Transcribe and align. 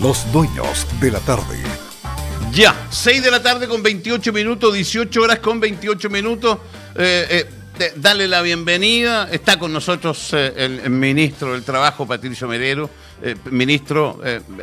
Los 0.00 0.30
dueños 0.32 0.86
de 1.00 1.10
la 1.10 1.20
tarde. 1.20 1.62
Ya, 2.50 2.74
6 2.90 3.22
de 3.22 3.30
la 3.30 3.42
tarde 3.42 3.68
con 3.68 3.82
28 3.82 4.32
minutos, 4.32 4.72
18 4.72 5.20
horas 5.20 5.38
con 5.40 5.60
28 5.60 6.08
minutos. 6.08 6.58
Eh, 6.94 7.46
eh, 7.78 7.92
dale 7.96 8.26
la 8.26 8.40
bienvenida. 8.40 9.28
Está 9.30 9.58
con 9.58 9.72
nosotros 9.72 10.30
eh, 10.32 10.54
el, 10.56 10.90
ministro 10.90 11.52
del 11.52 11.62
Trabajo, 11.62 12.06
Patricio 12.06 12.48
Merero. 12.48 12.88
ministro, 13.50 14.18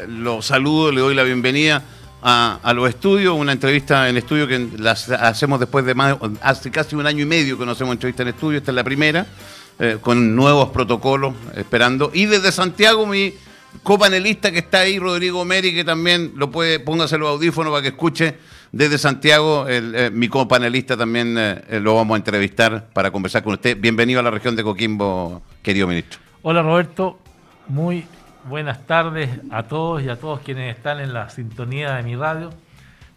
lo 0.08 0.42
saludo, 0.42 0.92
le 0.92 1.02
doy 1.02 1.14
la 1.14 1.24
bienvenida 1.24 1.84
a, 2.24 2.74
los 2.74 2.90
estudios. 2.90 3.36
Una 3.38 3.52
entrevista 3.52 4.10
en 4.10 4.18
estudio 4.18 4.48
que 4.48 4.68
las 4.78 5.10
hacemos 5.10 5.60
después 5.60 5.86
de 5.86 5.94
más, 5.94 6.18
hace 6.42 6.72
casi 6.72 6.96
un 6.96 7.06
año 7.06 7.22
y 7.22 7.28
medio 7.28 7.58
que 7.58 7.66
no 7.66 7.74
hacemos 7.74 7.94
entrevista 7.94 8.24
en 8.24 8.30
estudio. 8.30 8.58
Esta 8.58 8.72
es 8.72 8.76
la 8.76 8.84
primera, 8.84 9.28
con 10.02 10.36
nuevos 10.36 10.70
protocolos 10.70 11.36
esperando. 11.56 12.10
Y 12.14 12.26
desde 12.26 12.52
Santiago, 12.52 13.06
mi 13.06 13.34
copanelista 13.84 14.52
que 14.52 14.60
está 14.60 14.80
ahí, 14.80 15.00
Rodrigo 15.00 15.44
Meri, 15.46 15.74
que 15.74 15.84
también 15.84 16.34
lo 16.36 16.52
puede, 16.52 16.80
póngase 16.80 17.18
los 17.18 17.30
audífonos 17.30 17.72
para 17.72 17.82
que 17.82 17.90
escuche 17.90 18.36
desde 18.72 18.98
Santiago. 18.98 19.68
El, 19.68 19.96
eh, 19.96 20.12
mi 20.12 20.28
copanelista 20.28 20.98
también 20.98 21.38
eh, 21.38 21.62
eh, 21.70 21.80
lo 21.80 21.96
vamos 21.96 22.16
a 22.16 22.18
entrevistar 22.18 22.88
para 22.94 23.12
conversar 23.12 23.44
con 23.44 23.54
usted. 23.54 23.78
Bienvenido 23.80 24.20
a 24.20 24.24
la 24.24 24.32
región 24.32 24.56
de 24.56 24.64
Coquimbo, 24.64 25.42
querido 25.62 25.88
ministro. 25.88 26.20
Hola 26.42 26.62
Roberto, 26.62 27.20
muy 27.68 28.06
buenas 28.48 28.86
tardes 28.86 29.30
a 29.52 29.64
todos 29.64 30.02
y 30.04 30.10
a 30.10 30.16
todos 30.16 30.40
quienes 30.42 30.76
están 30.76 31.00
en 31.00 31.14
la 31.14 31.30
sintonía 31.30 31.96
de 31.96 32.04
mi 32.04 32.16
radio. 32.16 32.52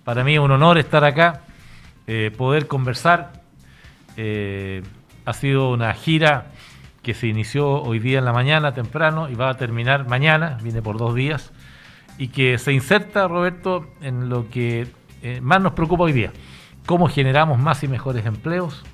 Para 0.04 0.24
mí 0.24 0.34
es 0.34 0.40
un 0.40 0.50
honor 0.50 0.78
estar 0.78 1.04
acá, 1.04 1.42
poder 2.36 2.66
conversar. 2.66 3.40
ha 4.16 5.32
sido 5.32 5.70
una 5.70 5.94
gira 5.94 6.46
que 7.02 7.14
se 7.14 7.26
inició 7.26 7.82
hoy 7.82 7.98
día 7.98 8.18
en 8.18 8.24
la 8.24 8.32
mañana 8.32 8.72
temprano 8.72 9.28
y 9.28 9.34
va 9.34 9.50
a 9.50 9.56
terminar 9.56 10.08
mañana, 10.08 10.58
viene 10.62 10.82
por 10.82 10.98
dos 10.98 11.14
días, 11.14 11.52
y 12.18 12.28
que 12.28 12.58
se 12.58 12.72
inserta, 12.72 13.26
Roberto, 13.26 13.86
en 14.00 14.28
lo 14.28 14.48
que 14.48 14.86
eh, 15.22 15.40
más 15.40 15.60
nos 15.60 15.72
preocupa 15.72 16.04
hoy 16.04 16.12
día, 16.12 16.32
cómo 16.86 17.08
generamos 17.08 17.58
más 17.58 17.82
y 17.82 17.88
mejores 17.88 18.24
empleos, 18.26 18.84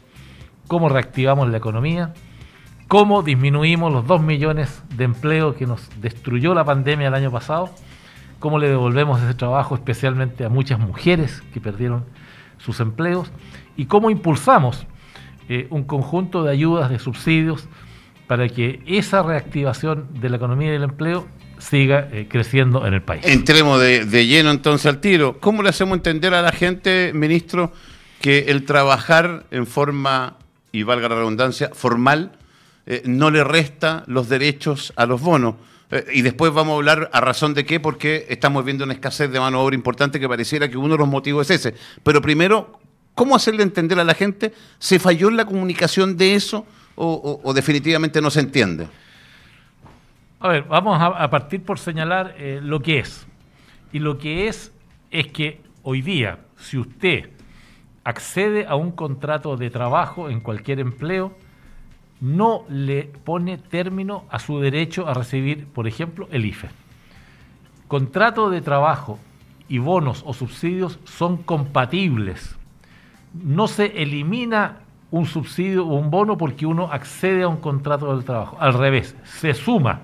cómo 0.67 0.89
reactivamos 0.89 1.49
la 1.49 1.59
economía, 1.59 2.15
cómo 2.87 3.23
disminuimos 3.23 3.93
los 3.93 4.07
dos 4.07 4.23
millones 4.23 4.83
de 4.97 5.05
empleos 5.05 5.57
que 5.57 5.67
nos 5.67 5.89
destruyó 6.01 6.55
la 6.55 6.65
pandemia 6.65 7.09
el 7.09 7.15
año 7.15 7.31
pasado, 7.31 7.71
cómo 8.39 8.59
le 8.59 8.69
devolvemos 8.69 9.21
ese 9.21 9.35
trabajo 9.35 9.75
especialmente 9.75 10.45
a 10.45 10.49
muchas 10.49 10.79
mujeres 10.79 11.43
que 11.53 11.61
perdieron 11.61 12.05
sus 12.57 12.81
empleos 12.81 13.31
y 13.77 13.87
cómo 13.87 14.11
impulsamos 14.11 14.87
eh, 15.49 15.67
un 15.71 15.85
conjunto 15.85 16.43
de 16.43 16.53
ayudas, 16.53 16.91
de 16.91 16.99
subsidios, 16.99 17.69
para 18.29 18.49
que 18.49 18.81
esa 18.87 19.23
reactivación 19.23 20.07
de 20.21 20.29
la 20.29 20.37
economía 20.37 20.69
y 20.69 20.73
del 20.73 20.85
empleo 20.85 21.27
siga 21.59 22.09
eh, 22.13 22.29
creciendo 22.31 22.87
en 22.87 22.95
el 22.95 23.03
país. 23.03 23.25
Entremos 23.25 23.81
de, 23.81 24.27
lleno 24.27 24.51
entonces 24.51 24.87
al 24.87 25.01
tiro. 25.01 25.41
¿Cómo 25.41 25.63
le 25.63 25.71
hacemos 25.71 25.97
entender 25.97 26.35
a 26.35 26.43
la 26.43 26.53
gente, 26.53 27.11
ministro, 27.15 27.73
que 28.21 28.45
el 28.49 28.65
trabajar 28.65 29.47
en 29.51 29.67
forma, 29.67 30.37
y 30.71 30.83
valga 30.83 31.09
la 31.09 31.17
redundancia, 31.17 31.71
formal, 31.73 32.39
eh, 32.87 33.03
no 33.07 33.31
le 33.31 33.43
resta 33.43 34.05
los 34.07 34.29
derechos 34.29 34.93
a 34.95 35.07
los 35.07 35.21
bonos? 35.23 35.55
Eh, 35.91 36.05
y 36.13 36.23
después 36.23 36.53
vamos 36.53 36.75
a 36.75 36.77
hablar 36.77 37.11
a 37.15 37.21
razón 37.23 37.55
de 37.55 37.65
qué, 37.65 37.81
porque 37.81 38.27
estamos 38.29 38.63
viendo 38.63 38.85
una 38.85 38.93
escasez 38.93 39.33
de 39.33 39.41
mano 39.41 39.59
de 39.59 39.65
obra 39.65 39.75
importante 39.75 40.21
que 40.21 40.29
pareciera 40.29 40.69
que 40.69 40.77
uno 40.77 40.95
de 40.95 40.99
los 40.99 41.09
motivos 41.09 41.51
es 41.51 41.65
ese. 41.65 41.79
Pero 42.03 42.21
primero, 42.21 42.79
¿cómo 43.15 43.35
hacerle 43.35 43.63
entender 43.63 43.99
a 43.99 44.05
la 44.05 44.15
gente? 44.15 44.53
¿Se 44.79 44.99
falló 44.99 45.29
en 45.31 45.39
la 45.39 45.47
comunicación 45.47 46.19
de 46.19 46.35
eso? 46.35 46.67
O, 46.99 47.53
definitivamente 47.55 48.21
no 48.21 48.31
se 48.31 48.41
entiende? 48.41 48.89
A 50.41 50.49
ver, 50.49 50.65
vamos 50.65 50.99
a, 51.01 51.31
partir 51.31 51.63
por 51.63 51.79
señalar 51.79 52.35
eh, 52.39 52.61
lo 52.63 52.81
que 52.81 52.99
es. 52.99 53.27
Y 53.93 53.99
lo 53.99 54.19
que 54.19 54.49
es 54.49 54.73
es 55.11 55.29
que 55.29 55.61
hoy 55.83 56.03
día, 56.03 56.41
si 56.57 56.79
usted 56.79 57.31
accede 58.05 58.67
a 58.67 58.75
un 58.75 58.93
contrato 58.93 59.57
de 59.57 59.71
trabajo 59.71 60.31
en 60.31 60.41
cualquier 60.41 60.81
empleo, 60.81 61.33
no 62.21 62.65
le 62.69 63.05
pone 63.05 63.59
término 63.59 64.25
a 64.31 64.39
su 64.39 64.61
derecho 64.61 65.09
a 65.09 65.15
recibir, 65.15 65.67
por 65.67 65.87
ejemplo, 65.87 66.29
el 66.31 66.47
IFE. 66.47 66.69
Contrato 67.87 68.51
de 68.51 68.61
trabajo 68.61 69.19
y 69.69 69.79
bonos 69.79 70.23
o 70.27 70.35
subsidios 70.35 70.99
son 71.05 71.39
compatibles. 71.39 72.57
No 73.35 73.69
se 73.69 74.03
elimina 74.03 74.81
un 75.11 75.27
subsidio 75.27 75.87
o 75.87 75.95
un 75.95 76.11
bono 76.11 76.37
porque 76.37 76.67
uno 76.67 76.91
accede 76.93 77.43
a 77.43 77.49
un 77.49 77.59
contrato 77.59 78.15
del 78.15 78.25
trabajo. 78.25 78.57
Al 78.61 78.75
revés, 78.75 79.17
se 79.25 79.55
suma 79.55 80.01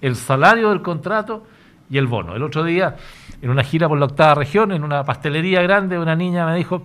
el 0.00 0.14
salario 0.16 0.70
del 0.70 0.82
contrato 0.82 1.44
y 1.90 1.98
el 1.98 2.06
bono. 2.06 2.36
El 2.36 2.42
otro 2.42 2.64
día, 2.64 2.96
en 3.42 3.50
una 3.50 3.64
gira 3.64 3.88
por 3.88 3.98
la 3.98 4.06
octava 4.06 4.34
región, 4.34 4.72
en 4.72 4.84
una 4.84 5.04
pastelería 5.04 5.62
grande, 5.62 5.98
una 5.98 6.14
niña 6.14 6.46
me 6.46 6.56
dijo, 6.56 6.82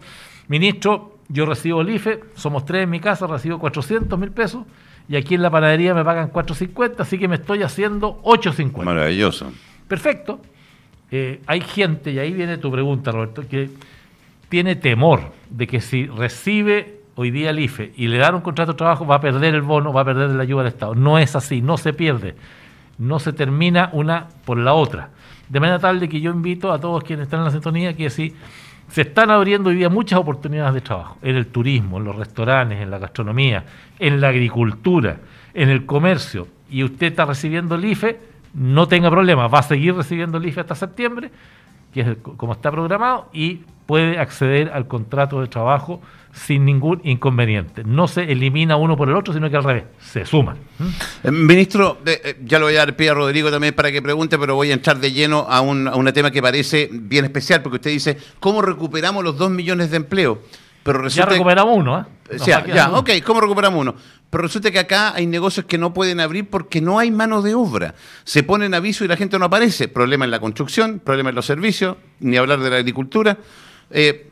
ministro, 0.48 1.18
yo 1.28 1.46
recibo 1.46 1.82
el 1.82 1.90
IFE, 1.90 2.22
somos 2.36 2.66
tres 2.66 2.84
en 2.84 2.90
mi 2.90 3.00
casa, 3.00 3.28
recibo 3.28 3.60
400 3.60 4.20
mil 4.20 4.32
pesos 4.32 4.66
y 5.08 5.16
aquí 5.16 5.36
en 5.36 5.42
la 5.42 5.50
panadería 5.50 5.94
me 5.94 6.04
pagan 6.04 6.30
450, 6.30 7.04
así 7.04 7.18
que 7.18 7.28
me 7.28 7.36
estoy 7.36 7.64
haciendo 7.64 8.20
850. 8.24 8.86
Maravilloso. 8.86 9.52
Perfecto. 9.88 10.40
Eh, 11.10 11.42
hay 11.46 11.62
gente, 11.62 12.12
y 12.12 12.20
ahí 12.20 12.32
viene 12.32 12.58
tu 12.58 12.72
pregunta, 12.72 13.12
Roberto, 13.12 13.44
que 13.48 13.70
tiene 14.48 14.76
temor 14.76 15.32
de 15.50 15.68
que 15.68 15.82
si 15.82 16.08
recibe 16.08 17.01
hoy 17.22 17.32
día 17.32 17.52
el 17.52 17.60
IFE 17.60 17.94
y 17.96 18.08
le 18.08 18.18
dan 18.18 18.36
un 18.36 18.42
contrato 18.42 18.74
de 18.74 18.78
trabajo, 18.78 19.06
va 19.06 19.16
a 19.16 19.22
perder 19.22 19.56
el 19.56 19.62
bono, 19.62 19.94
va 19.94 20.02
a 20.02 20.06
perder 20.06 20.30
la 20.32 20.44
ayuda 20.44 20.64
del 20.64 20.74
Estado. 20.74 20.96
No 20.96 21.18
es 21.18 21.36
así, 21.36 21.62
no 21.62 21.78
se 21.78 21.94
pierde. 21.94 22.36
No 22.98 23.20
se 23.20 23.34
termina 23.34 23.90
una 23.94 24.28
por 24.46 24.58
la 24.58 24.74
otra. 24.74 25.10
De 25.50 25.60
manera 25.60 25.80
tal 25.80 26.00
de 26.00 26.08
que 26.08 26.22
yo 26.22 26.32
invito 26.32 26.72
a 26.72 26.80
todos 26.80 27.04
quienes 27.04 27.24
están 27.24 27.40
en 27.40 27.46
la 27.46 27.52
sintonía 27.52 27.96
que 27.96 28.10
si 28.10 28.34
se 28.90 29.02
están 29.02 29.32
abriendo 29.32 29.70
hoy 29.70 29.76
día 29.76 29.90
muchas 29.90 30.20
oportunidades 30.20 30.74
de 30.74 30.82
trabajo, 30.82 31.18
en 31.22 31.36
el 31.36 31.48
turismo, 31.48 31.98
en 31.98 32.04
los 32.04 32.16
restaurantes, 32.16 32.80
en 32.80 32.92
la 32.92 33.00
gastronomía, 33.00 33.64
en 33.98 34.20
la 34.20 34.28
agricultura, 34.28 35.18
en 35.54 35.70
el 35.70 35.86
comercio, 35.86 36.48
y 36.70 36.84
usted 36.84 37.08
está 37.08 37.26
recibiendo 37.26 37.76
el 37.76 37.86
IFE, 37.86 38.20
no 38.54 38.88
tenga 38.88 39.10
problema, 39.10 39.48
va 39.48 39.60
a 39.60 39.64
seguir 39.64 39.96
recibiendo 39.96 40.38
el 40.38 40.46
IFE 40.46 40.62
hasta 40.62 40.76
septiembre, 40.76 41.32
que 41.94 42.02
es 42.02 42.18
como 42.38 42.54
está 42.54 42.72
programado, 42.72 43.30
y 43.34 43.62
puede 43.86 44.20
acceder 44.20 44.72
al 44.74 44.88
contrato 44.88 45.42
de 45.42 45.48
trabajo 45.48 46.02
sin 46.34 46.64
ningún 46.66 47.02
inconveniente. 47.04 47.84
No 47.84 48.08
se 48.08 48.32
elimina 48.32 48.78
uno 48.78 48.96
por 48.96 49.10
el 49.10 49.16
otro, 49.16 49.34
sino 49.34 49.50
que 49.50 49.58
al 49.58 49.64
revés, 49.64 49.84
se 50.00 50.26
suman. 50.26 50.58
Eh, 51.24 51.32
ministro, 51.32 51.98
eh, 52.06 52.38
ya 52.44 52.58
lo 52.58 52.66
voy 52.66 52.76
a 52.76 52.80
dar 52.80 52.96
pie 52.96 53.10
a 53.10 53.14
Rodrigo 53.14 53.52
también 53.52 53.74
para 53.74 53.92
que 53.92 54.02
pregunte, 54.02 54.40
pero 54.40 54.56
voy 54.56 54.72
a 54.72 54.74
entrar 54.74 54.98
de 55.00 55.12
lleno 55.12 55.46
a 55.50 55.62
un, 55.62 55.88
a 55.88 56.14
tema 56.14 56.32
que 56.32 56.42
parece 56.42 56.90
bien 56.92 57.26
especial, 57.26 57.62
porque 57.62 57.76
usted 57.76 57.92
dice, 57.92 58.18
¿cómo 58.40 58.62
recuperamos 58.62 59.24
los 59.24 59.38
dos 59.38 59.52
millones 59.52 59.92
de 59.92 59.98
empleos? 59.98 60.38
Pero 60.84 61.08
ya 61.08 61.26
recuperamos 61.26 61.78
uno, 61.78 62.00
¿eh? 62.00 62.38
ya, 62.46 62.66
ya 62.66 62.92
ok, 62.92 63.10
¿cómo 63.24 63.42
recuperamos 63.42 63.80
uno? 63.80 63.96
Pero 64.32 64.44
resulta 64.44 64.72
que 64.72 64.80
acá 64.80 65.14
hay 65.14 65.28
negocios 65.28 65.66
que 65.66 65.78
no 65.78 65.94
pueden 65.94 66.22
abrir 66.22 66.50
porque 66.50 66.80
no 66.80 66.98
hay 66.98 67.12
mano 67.12 67.42
de 67.42 67.54
obra. 67.54 67.94
Se 68.24 68.44
ponen 68.44 68.74
aviso 68.74 69.04
y 69.04 69.10
la 69.10 69.18
gente 69.18 69.38
no 69.38 69.46
aparece. 69.46 69.90
Problema 69.90 70.24
en 70.24 70.32
la 70.32 70.40
construcción, 70.40 71.00
problema 71.00 71.30
en 71.30 71.36
los 71.36 71.46
servicios, 71.46 71.98
ni 72.22 72.38
hablar 72.38 72.62
de 72.62 72.70
la 72.70 72.78
agricultura. 72.78 73.38
Eh, 73.90 74.30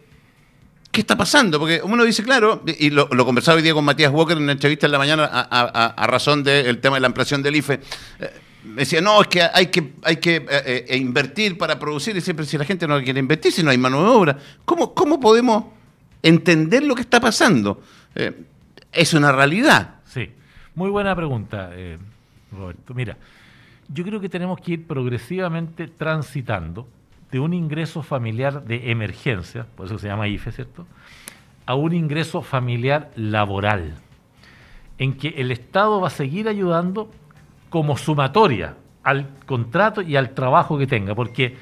¿Qué 0.90 1.02
está 1.02 1.18
pasando? 1.18 1.60
Porque 1.60 1.82
uno 1.84 2.06
dice, 2.06 2.24
claro, 2.24 2.64
y 2.66 2.90
lo, 2.90 3.10
conversaba 3.10 3.58
hoy 3.58 3.62
día 3.62 3.74
con 3.74 3.84
Matías 3.84 4.12
Walker 4.12 4.38
en 4.38 4.44
una 4.44 4.54
entrevista 4.54 4.86
en 4.86 4.94
la 4.94 4.98
mañana 4.98 5.26
a, 5.26 6.08
razón 6.08 6.44
del 6.44 6.80
tema 6.80 6.96
de 6.96 7.02
la 7.02 7.08
ampliación 7.08 7.44
del 7.44 7.58
IFE. 7.58 7.74
Eh, 7.74 8.32
decía, 8.64 9.02
no, 9.02 9.22
es 9.22 9.28
que 9.28 9.42
hay 9.42 9.68
que, 9.68 9.94
hay 10.02 10.16
que 10.16 10.46
eh, 10.50 10.98
invertir 10.98 11.58
para 11.58 11.78
producir, 11.78 12.16
y 12.16 12.22
siempre 12.22 12.46
si 12.46 12.58
la 12.58 12.66
gente 12.66 12.88
no 12.88 13.00
quiere 13.04 13.20
invertir, 13.20 13.52
si 13.52 13.62
no 13.64 13.70
hay 13.70 13.78
mano 13.78 14.02
de 14.02 14.10
obra. 14.10 14.38
¿Cómo, 14.66 14.96
cómo 14.96 15.20
podemos 15.20 15.79
entender 16.22 16.84
lo 16.84 16.96
que 16.96 17.02
está 17.02 17.20
pasando? 17.20 17.82
es 18.92 19.14
una 19.14 19.32
realidad. 19.32 19.96
Sí, 20.06 20.30
muy 20.76 20.90
buena 20.90 21.16
pregunta, 21.16 21.72
Roberto. 22.52 22.94
Mira, 22.94 23.18
yo 23.88 24.04
creo 24.04 24.20
que 24.20 24.30
tenemos 24.30 24.60
que 24.62 24.74
ir 24.74 24.88
progresivamente 24.88 25.88
transitando 25.88 26.88
de 27.32 27.40
un 27.40 27.54
ingreso 27.54 28.02
familiar 28.02 28.64
de 28.64 28.92
emergencia, 28.92 29.66
por 29.76 29.86
eso 29.86 29.98
se 30.00 30.08
llama 30.08 30.28
IFE, 30.28 30.52
¿cierto? 30.52 30.88
A 31.66 31.76
un 31.76 31.94
ingreso 31.94 32.42
familiar 32.42 33.12
laboral, 33.16 33.96
en 34.98 35.14
que 35.14 35.30
el 35.30 35.52
Estado 35.52 36.02
va 36.02 36.08
a 36.08 36.12
seguir 36.12 36.48
ayudando 36.48 37.12
como 37.70 37.98
sumatoria 37.98 38.76
al 39.04 39.30
contrato 39.46 40.02
y 40.02 40.16
al 40.16 40.32
trabajo 40.32 40.78
que 40.78 40.88
tenga, 40.88 41.16
porque 41.16 41.56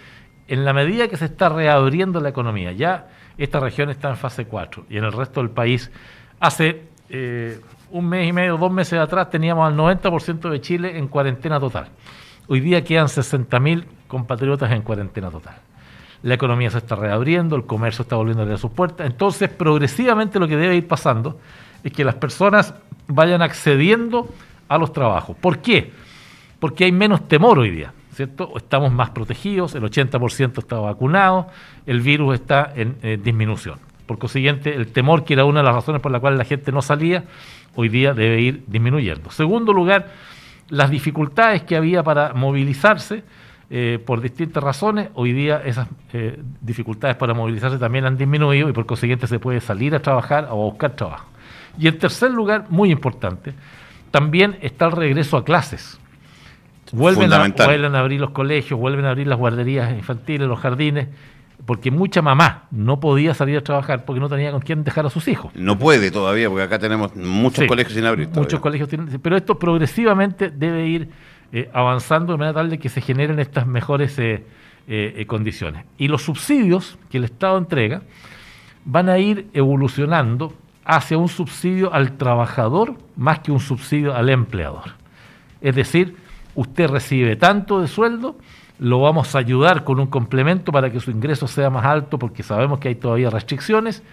en 0.48 0.64
la 0.64 0.74
medida 0.74 1.08
que 1.08 1.18
se 1.18 1.26
está 1.26 1.50
reabriendo 1.50 2.22
la 2.22 2.30
economía, 2.30 2.72
ya 2.72 3.10
esta 3.44 3.60
región 3.60 3.90
está 3.90 4.10
en 4.10 4.18
fase 4.18 4.46
4 4.46 4.86
y 4.90 4.98
en 4.98 5.04
el 5.04 5.12
resto 5.12 5.42
del 5.42 5.50
país, 5.50 5.92
hace 6.40 6.84
eh, 7.10 7.60
un 7.92 8.08
mes 8.10 8.28
y 8.28 8.34
medio, 8.34 8.58
dos 8.58 8.72
meses 8.72 9.00
atrás 9.00 9.30
teníamos 9.30 9.68
al 9.68 9.78
90% 9.78 10.50
de 10.50 10.62
Chile 10.62 10.98
en 10.98 11.08
cuarentena 11.08 11.60
total. 11.60 11.90
Hoy 12.48 12.60
día 12.62 12.84
quedan 12.84 13.08
60.000 13.08 13.86
compatriotas 14.08 14.72
en 14.72 14.82
cuarentena 14.82 15.30
total. 15.30 15.56
La 16.24 16.34
economía 16.34 16.70
se 16.72 16.80
está 16.80 16.96
reabriendo, 16.96 17.56
el 17.56 17.66
comercio 17.66 18.02
está 18.02 18.16
volviendo 18.16 18.42
a 18.42 18.46
abrir 18.46 18.58
sus 18.58 18.72
puertas. 18.72 19.06
Entonces, 19.06 19.50
progresivamente 19.50 20.40
lo 20.40 20.48
que 20.48 20.58
debe 20.58 20.76
ir 20.76 20.88
pasando 20.88 21.40
es 21.84 21.92
que 21.92 22.04
las 22.04 22.16
personas 22.16 22.74
vayan 23.08 23.42
accediendo 23.42 24.28
a 24.68 24.78
los 24.78 24.92
trabajos. 24.92 25.38
¿Por 25.38 25.60
qué? 25.60 25.92
Porque 26.60 26.86
hay 26.86 26.92
menos 26.92 27.28
temor 27.28 27.60
hoy 27.60 27.70
día. 27.70 27.94
Estamos 28.20 28.92
más 28.92 29.12
protegidos, 29.12 29.76
el 29.76 29.84
80% 29.84 30.58
está 30.60 30.78
vacunado, 30.78 31.48
el 31.86 32.02
virus 32.02 32.36
está 32.36 32.72
en 32.76 32.98
disminución. 33.24 33.80
Por 34.06 34.18
consiguiente, 34.18 34.74
el 34.74 34.88
temor, 34.88 35.26
que 35.26 35.34
era 35.34 35.44
una 35.46 35.60
de 35.60 35.66
las 35.66 35.76
razones 35.76 36.02
por 36.02 36.12
las 36.12 36.22
cuales 36.22 36.38
la 36.38 36.46
gente 36.46 36.72
no 36.72 36.82
salía, 36.82 37.26
hoy 37.76 37.90
día 37.90 38.14
debe 38.14 38.42
ir 38.42 38.64
disminuyendo. 38.68 39.30
Segundo 39.32 39.74
lugar, 39.74 40.08
las 40.70 40.90
dificultades 40.90 41.64
que 41.64 41.76
había 41.76 42.04
para 42.04 42.34
movilizarse 42.34 43.24
eh, 43.70 44.00
por 44.06 44.22
distintas 44.22 44.64
razones, 44.64 45.10
hoy 45.14 45.34
día 45.34 45.62
esas 45.64 45.88
eh, 46.14 46.40
dificultades 46.62 47.18
para 47.18 47.34
movilizarse 47.34 47.78
también 47.78 48.06
han 48.06 48.18
disminuido 48.18 48.70
y 48.70 48.74
por 48.74 48.86
consiguiente 48.86 49.28
se 49.28 49.40
puede 49.40 49.60
salir 49.60 49.94
a 49.94 50.02
trabajar 50.02 50.46
o 50.46 50.54
a 50.54 50.72
buscar 50.72 50.96
trabajo. 50.96 51.28
Y 51.78 51.88
en 51.88 52.00
tercer 52.00 52.32
lugar, 52.32 52.66
muy 52.70 52.92
importante, 52.92 53.54
también 54.10 54.58
está 54.62 54.86
el 54.86 54.94
regreso 54.94 55.38
a 55.38 55.44
clases. 55.44 56.00
Vuelven 56.92 57.34
a, 57.34 57.48
vuelven 57.48 57.96
a 57.96 58.00
abrir 58.00 58.20
los 58.20 58.32
colegios, 58.32 58.80
vuelven 58.80 59.06
a 59.06 59.12
abrir 59.12 59.28
las 59.28 59.38
guarderías 59.38 59.92
infantiles, 59.92 60.48
los 60.48 60.60
jardines, 60.60 61.08
porque 61.66 61.92
mucha 61.92 62.22
mamá 62.22 62.66
no 62.72 63.00
podía 63.00 63.34
salir 63.34 63.58
a 63.58 63.62
trabajar 63.62 64.06
porque 64.06 64.20
no 64.20 64.30
tenía 64.30 64.52
con 64.52 64.62
quién 64.62 64.84
dejar 64.84 65.06
a 65.06 65.10
sus 65.10 65.28
hijos. 65.28 65.52
No 65.56 65.78
puede 65.78 66.12
todavía, 66.12 66.50
porque 66.50 66.64
acá 66.64 66.80
tenemos 66.80 67.16
muchos 67.16 67.66
colegios 67.66 67.94
sin 67.94 68.06
abrir. 68.06 68.30
Muchos 68.30 68.60
colegios 68.60 68.90
tienen, 68.90 69.20
pero 69.20 69.36
esto 69.36 69.58
progresivamente 69.58 70.50
debe 70.50 70.88
ir 70.88 71.10
eh, 71.52 71.70
avanzando 71.74 72.34
de 72.34 72.38
manera 72.38 72.54
tal 72.54 72.70
de 72.70 72.78
que 72.78 72.90
se 72.90 73.02
generen 73.02 73.40
estas 73.40 73.66
mejores 73.66 74.18
eh, 74.20 74.46
eh, 74.88 75.26
condiciones. 75.28 75.86
Y 75.98 76.08
los 76.08 76.24
subsidios 76.24 76.98
que 77.10 77.18
el 77.18 77.24
Estado 77.24 77.58
entrega 77.58 78.02
van 78.86 79.10
a 79.10 79.18
ir 79.18 79.48
evolucionando 79.54 80.54
hacia 80.86 81.18
un 81.18 81.28
subsidio 81.28 81.94
al 81.94 82.18
trabajador 82.18 82.96
más 83.18 83.40
que 83.40 83.52
un 83.52 83.60
subsidio 83.60 84.16
al 84.16 84.30
empleador. 84.30 84.96
Es 85.60 85.76
decir, 85.76 86.16
usted 86.58 86.90
recibe 86.90 87.36
tanto 87.38 87.80
de 87.80 87.88
sueldo 87.88 88.36
lo 88.80 89.02
vamos 89.02 89.34
a 89.36 89.40
ayudar 89.40 89.84
con 89.84 90.00
un 90.00 90.08
complemento 90.08 90.72
para 90.72 90.92
que 90.92 91.00
su 91.00 91.12
ingreso 91.12 91.48
sea 91.48 91.70
más 91.70 91.86
alto, 91.86 92.20
porque 92.20 92.44
sabemos 92.44 92.80
que 92.80 92.90
hay 92.90 92.96
todavía 92.96 93.30
restricciones, 93.30 94.04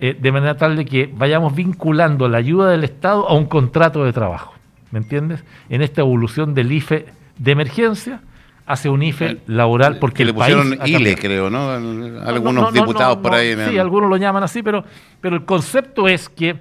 eh, 0.00 0.16
de 0.18 0.32
manera 0.32 0.56
tal 0.56 0.76
de 0.76 0.84
que 0.84 1.10
vayamos 1.12 1.54
vinculando 1.54 2.28
la 2.28 2.38
ayuda 2.38 2.70
del 2.70 2.84
Estado 2.84 3.28
a 3.28 3.34
un 3.34 3.46
contrato 3.46 4.04
de 4.04 4.12
trabajo, 4.12 4.54
¿me 4.90 4.98
entiendes? 5.00 5.42
En 5.68 5.82
esta 5.82 6.02
evolución 6.02 6.54
del 6.54 6.70
IFE 6.70 7.06
de 7.38 7.52
emergencia 7.52 8.20
hacia 8.66 8.90
un 8.90 9.02
IFE 9.02 9.40
laboral, 9.46 9.98
porque 9.98 10.24
le 10.24 10.32
pusieron 10.32 10.78
ILE, 10.86 11.16
creo, 11.16 11.50
¿no? 11.50 11.70
Algunos 11.70 12.72
diputados 12.72 13.18
por 13.18 13.34
ahí. 13.34 13.54
sí, 13.68 13.78
algunos 13.78 14.08
lo 14.08 14.16
llaman 14.16 14.42
así, 14.42 14.62
pero, 14.62 14.84
pero 15.20 15.36
el 15.36 15.44
concepto 15.44 16.08
es 16.08 16.28
que 16.28 16.56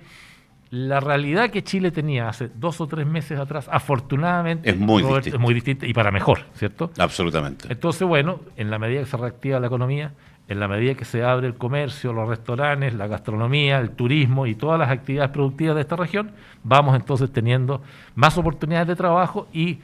la 0.74 1.00
realidad 1.00 1.52
que 1.52 1.64
Chile 1.64 1.92
tenía 1.92 2.28
hace 2.28 2.50
dos 2.56 2.82
o 2.82 2.88
tres 2.88 3.06
meses 3.06 3.40
atrás, 3.40 3.70
afortunadamente, 3.72 4.72
es 4.72 4.76
muy, 4.76 5.04
distinta. 5.04 5.30
es 5.30 5.40
muy 5.40 5.54
distinta 5.54 5.86
y 5.86 5.94
para 5.94 6.10
mejor, 6.10 6.40
¿cierto? 6.56 6.90
Absolutamente. 6.98 7.68
Entonces, 7.70 8.08
bueno, 8.08 8.40
en 8.58 8.72
la 8.72 8.80
medida 8.80 9.02
que 9.02 9.06
se 9.06 9.16
reactiva 9.16 9.60
la 9.60 9.68
economía, 9.68 10.14
en 10.48 10.60
la 10.60 10.68
medida 10.68 10.96
que 10.96 11.06
se 11.06 11.24
abre 11.24 11.46
el 11.46 11.54
comercio, 11.54 12.12
los 12.12 12.28
restaurantes, 12.28 12.96
la 12.96 13.06
gastronomía, 13.06 13.78
el 13.78 13.92
turismo 13.92 14.48
y 14.48 14.56
todas 14.56 14.80
las 14.80 14.90
actividades 14.90 15.30
productivas 15.30 15.76
de 15.76 15.82
esta 15.82 15.96
región, 15.96 16.32
vamos 16.64 16.96
entonces 16.96 17.32
teniendo 17.32 17.84
más 18.16 18.36
oportunidades 18.40 18.88
de 18.88 18.96
trabajo 18.96 19.48
y 19.54 19.78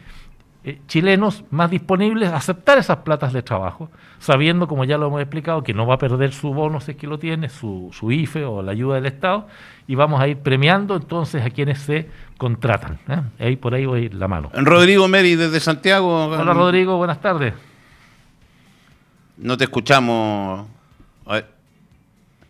eh, 0.61 0.81
chilenos 0.87 1.45
más 1.51 1.71
disponibles 1.71 2.29
a 2.29 2.35
aceptar 2.35 2.77
esas 2.77 2.97
platas 2.97 3.31
de 3.31 3.41
trabajo, 3.41 3.89
sabiendo, 4.19 4.67
como 4.67 4.83
ya 4.83 4.97
lo 4.97 5.07
hemos 5.07 5.21
explicado, 5.21 5.63
que 5.63 5.73
no 5.73 5.87
va 5.87 5.95
a 5.95 5.97
perder 5.97 6.33
su 6.33 6.53
bono 6.53 6.81
si 6.81 6.91
es 6.91 6.97
que 6.97 7.07
lo 7.07 7.17
tiene, 7.17 7.47
su, 7.47 7.89
su 7.93 8.11
IFE 8.11 8.43
o 8.43 8.61
la 8.61 8.73
ayuda 8.73 8.95
del 8.95 9.05
Estado, 9.05 9.47
y 9.87 9.95
vamos 9.95 10.19
a 10.19 10.27
ir 10.27 10.37
premiando 10.37 10.97
entonces 10.97 11.45
a 11.45 11.49
quienes 11.49 11.79
se 11.79 12.09
contratan. 12.37 12.99
¿eh? 13.07 13.21
Ahí 13.39 13.55
por 13.55 13.73
ahí 13.73 13.85
voy 13.85 14.09
la 14.09 14.27
mano. 14.27 14.51
Rodrigo 14.53 15.07
Meri 15.07 15.35
desde 15.35 15.61
Santiago. 15.61 16.25
Hola 16.25 16.53
Rodrigo, 16.53 16.97
buenas 16.97 17.21
tardes. 17.21 17.53
No 19.37 19.55
te 19.55 19.63
escuchamos. 19.63 20.67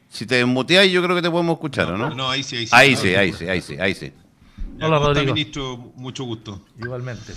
Si 0.10 0.26
te 0.26 0.36
desmuteáis, 0.36 0.92
yo 0.92 1.04
creo 1.04 1.16
que 1.16 1.22
te 1.22 1.30
podemos 1.30 1.54
escuchar, 1.54 1.90
no, 1.96 2.10
¿no? 2.10 2.30
ahí 2.32 2.42
sí, 2.42 2.58
ahí 2.58 2.66
sí. 2.66 2.74
Ahí 2.74 2.96
sí, 2.96 3.16
ahí 3.16 3.32
sí, 3.32 3.48
ahí 3.48 3.62
sí, 3.62 3.78
ahí 3.80 3.94
sí. 3.94 4.12
Hola 4.82 4.98
Rodrigo. 4.98 5.34
ministro, 5.34 5.78
mucho 5.96 6.24
gusto. 6.24 6.62
Igualmente. 6.80 7.34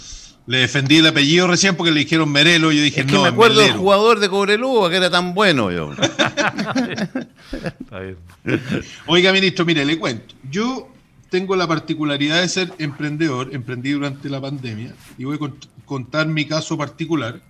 Le 0.46 0.58
defendí 0.58 0.96
el 0.96 1.06
apellido 1.06 1.46
recién 1.46 1.76
porque 1.76 1.92
le 1.92 2.00
dijeron 2.00 2.30
Merelo 2.30 2.72
y 2.72 2.76
yo 2.78 2.82
dije, 2.82 3.00
es 3.02 3.06
que 3.06 3.12
no, 3.12 3.22
me 3.22 3.28
acuerdo 3.28 3.60
del 3.60 3.72
jugador 3.72 4.18
de 4.18 4.28
Cobreloa 4.28 4.90
que 4.90 4.96
era 4.96 5.08
tan 5.08 5.34
bueno 5.34 5.70
yo. 5.70 5.92
Oiga, 9.06 9.32
ministro, 9.32 9.64
mire, 9.64 9.84
le 9.84 9.98
cuento. 9.98 10.34
Yo 10.50 10.88
tengo 11.28 11.54
la 11.54 11.68
particularidad 11.68 12.40
de 12.40 12.48
ser 12.48 12.72
emprendedor, 12.78 13.54
emprendí 13.54 13.92
durante 13.92 14.28
la 14.28 14.40
pandemia 14.40 14.94
y 15.16 15.24
voy 15.24 15.36
a 15.36 15.50
contar 15.84 16.26
mi 16.26 16.44
caso 16.44 16.76
particular. 16.76 17.40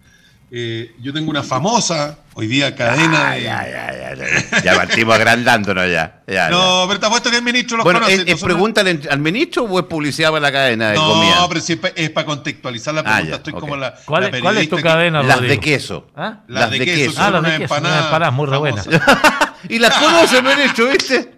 Eh, 0.54 0.96
yo 1.00 1.14
tengo 1.14 1.30
una 1.30 1.42
famosa, 1.42 2.18
hoy 2.34 2.46
día, 2.46 2.76
cadena 2.76 3.30
de... 3.30 3.42
Ya, 3.42 3.66
ya, 3.66 4.14
ya, 4.14 4.62
ya 4.62 4.74
partimos 4.76 5.14
agrandándonos 5.14 5.90
ya. 5.90 6.20
no, 6.50 6.84
pero 6.86 7.00
te 7.00 7.06
apuesto 7.06 7.30
que 7.30 7.38
el 7.38 7.42
ministro 7.42 7.78
lo 7.78 7.84
conoce. 7.84 8.12
¿Es, 8.12 8.24
es 8.26 8.42
pregunta 8.42 8.82
al 8.82 9.18
ministro 9.18 9.64
o 9.64 9.78
es 9.78 9.86
publicidad 9.86 10.28
para 10.28 10.40
la 10.42 10.52
cadena 10.52 10.90
de 10.90 10.96
no, 10.96 11.08
comida? 11.08 11.36
No, 11.36 11.48
pero 11.48 11.62
sí 11.62 11.80
es, 11.94 12.10
para 12.10 12.26
contextualizar 12.26 12.92
la 12.92 13.00
ah, 13.00 13.04
pregunta. 13.04 13.36
Estoy 13.36 13.52
como 13.54 13.76
la, 13.78 13.94
¿Cuál, 14.04 14.30
¿Cuál, 14.42 14.58
es 14.58 14.68
tu 14.68 14.76
cadena, 14.76 15.22
Las 15.22 15.40
de 15.40 15.58
queso. 15.58 16.08
¿Ah? 16.14 16.40
Las, 16.48 16.70
de, 16.70 16.80
queso. 16.80 17.14
Ah, 17.16 17.30
las 17.30 17.42
de 17.44 17.48
queso. 17.52 17.62
Empanadas, 17.62 18.04
empanadas 18.04 18.34
muy 18.34 18.46
re 18.46 18.56
buenas. 18.58 18.88
y 19.70 19.78
las 19.78 19.94
conoce 19.94 20.36
el 20.36 20.44
ministro, 20.44 20.88
¿viste? 20.88 21.32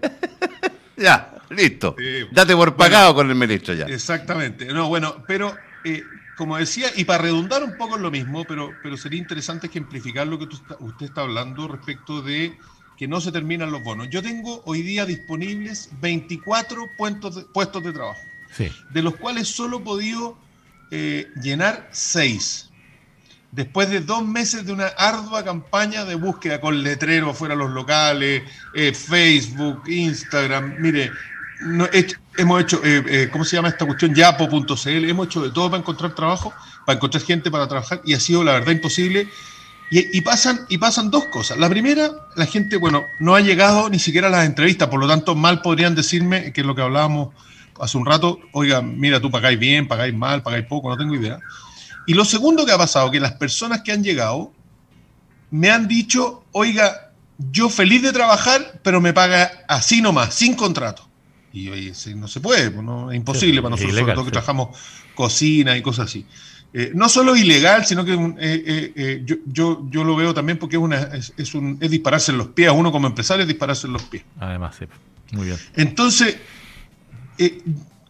ya, 0.96 1.30
listo. 1.50 1.94
Date 2.32 2.56
por 2.56 2.74
pagado 2.74 3.14
con 3.14 3.30
el 3.30 3.36
ministro 3.36 3.74
ya. 3.74 3.84
Exactamente. 3.86 4.66
No, 4.66 4.88
bueno, 4.88 5.22
pero... 5.24 5.54
Eh, 5.84 6.02
como 6.36 6.56
decía, 6.56 6.88
y 6.96 7.04
para 7.04 7.22
redundar 7.22 7.62
un 7.62 7.76
poco 7.76 7.96
en 7.96 8.02
lo 8.02 8.10
mismo, 8.10 8.44
pero, 8.44 8.74
pero 8.82 8.96
sería 8.96 9.18
interesante 9.18 9.68
ejemplificar 9.68 10.26
lo 10.26 10.38
que 10.38 10.44
usted 10.80 11.06
está 11.06 11.22
hablando 11.22 11.68
respecto 11.68 12.22
de 12.22 12.56
que 12.96 13.08
no 13.08 13.20
se 13.20 13.32
terminan 13.32 13.70
los 13.70 13.82
bonos. 13.82 14.08
Yo 14.10 14.22
tengo 14.22 14.62
hoy 14.64 14.82
día 14.82 15.04
disponibles 15.04 15.90
24 16.00 16.86
puestos 16.96 17.34
de, 17.36 17.42
puestos 17.42 17.82
de 17.82 17.92
trabajo, 17.92 18.20
de 18.90 19.02
los 19.02 19.16
cuales 19.16 19.48
solo 19.48 19.78
he 19.78 19.82
podido 19.82 20.38
eh, 20.90 21.28
llenar 21.40 21.88
6. 21.92 22.70
Después 23.50 23.88
de 23.88 24.00
dos 24.00 24.26
meses 24.26 24.66
de 24.66 24.72
una 24.72 24.88
ardua 24.88 25.44
campaña 25.44 26.04
de 26.04 26.16
búsqueda 26.16 26.60
con 26.60 26.82
letreros 26.82 27.38
fuera 27.38 27.54
de 27.54 27.60
los 27.60 27.70
locales, 27.70 28.42
eh, 28.74 28.92
Facebook, 28.92 29.82
Instagram, 29.86 30.76
mire, 30.80 31.12
no, 31.64 31.88
hemos 32.36 32.62
hecho, 32.62 32.80
eh, 32.84 33.02
eh, 33.08 33.28
¿cómo 33.32 33.44
se 33.44 33.56
llama 33.56 33.68
esta 33.68 33.86
cuestión? 33.86 34.14
Yapo.cl, 34.14 34.88
hemos 34.88 35.26
hecho 35.26 35.42
de 35.42 35.50
todo 35.50 35.70
para 35.70 35.80
encontrar 35.80 36.14
trabajo, 36.14 36.52
para 36.84 36.96
encontrar 36.96 37.22
gente 37.22 37.50
para 37.50 37.66
trabajar 37.66 38.00
y 38.04 38.14
ha 38.14 38.20
sido 38.20 38.44
la 38.44 38.52
verdad 38.52 38.72
imposible. 38.72 39.28
Y, 39.90 40.22
pasan, 40.22 40.66
y 40.68 40.78
pasan 40.78 41.08
dos 41.08 41.26
cosas. 41.26 41.56
La 41.56 41.68
primera, 41.68 42.10
la 42.34 42.46
gente, 42.46 42.78
bueno, 42.78 43.04
no 43.20 43.36
ha 43.36 43.40
llegado 43.40 43.88
ni 43.88 44.00
siquiera 44.00 44.26
a 44.26 44.30
las 44.30 44.44
entrevistas, 44.44 44.88
por 44.88 44.98
lo 44.98 45.06
tanto, 45.06 45.36
mal 45.36 45.62
podrían 45.62 45.94
decirme, 45.94 46.52
que 46.52 46.62
es 46.62 46.66
lo 46.66 46.74
que 46.74 46.82
hablábamos 46.82 47.28
hace 47.80 47.96
un 47.98 48.04
rato, 48.04 48.40
oiga, 48.52 48.82
mira, 48.82 49.20
tú 49.20 49.30
pagáis 49.30 49.56
bien, 49.56 49.86
pagáis 49.86 50.12
mal, 50.12 50.42
pagáis 50.42 50.66
poco, 50.66 50.88
no 50.88 50.96
tengo 50.96 51.14
idea. 51.14 51.38
Y 52.06 52.14
lo 52.14 52.24
segundo 52.24 52.66
que 52.66 52.72
ha 52.72 52.78
pasado, 52.78 53.10
que 53.12 53.20
las 53.20 53.32
personas 53.32 53.82
que 53.82 53.92
han 53.92 54.02
llegado 54.02 54.52
me 55.52 55.70
han 55.70 55.86
dicho, 55.86 56.44
oiga, 56.50 57.12
yo 57.38 57.68
feliz 57.68 58.02
de 58.02 58.12
trabajar, 58.12 58.80
pero 58.82 59.00
me 59.00 59.12
paga 59.12 59.64
así 59.68 60.02
nomás, 60.02 60.34
sin 60.34 60.54
contrato. 60.54 61.08
Y 61.54 61.68
hoy 61.68 61.92
no 62.16 62.26
se 62.26 62.40
puede, 62.40 62.72
pues, 62.72 62.84
no, 62.84 63.12
es 63.12 63.16
imposible 63.16 63.62
para 63.62 63.70
nosotros, 63.70 63.96
sobre 63.96 64.12
todo 64.12 64.24
que 64.24 64.30
trabajamos 64.32 64.76
cocina 65.14 65.76
y 65.76 65.82
cosas 65.82 66.06
así. 66.06 66.26
Eh, 66.72 66.90
no 66.92 67.08
solo 67.08 67.36
ilegal, 67.36 67.86
sino 67.86 68.04
que 68.04 68.14
eh, 68.14 68.92
eh, 68.96 69.22
yo, 69.24 69.36
yo, 69.46 69.86
yo, 69.88 70.02
lo 70.02 70.16
veo 70.16 70.34
también 70.34 70.58
porque 70.58 70.74
es, 70.74 70.82
una, 70.82 70.96
es, 71.36 71.54
un, 71.54 71.78
es 71.80 71.88
dispararse 71.88 72.32
en 72.32 72.38
los 72.38 72.48
pies, 72.48 72.72
uno 72.74 72.90
como 72.90 73.06
empresario 73.06 73.42
es 73.42 73.48
dispararse 73.48 73.86
en 73.86 73.92
los 73.92 74.02
pies. 74.02 74.24
Además, 74.40 74.74
sí. 74.76 74.86
Muy 75.30 75.46
bien. 75.46 75.58
Entonces, 75.76 76.38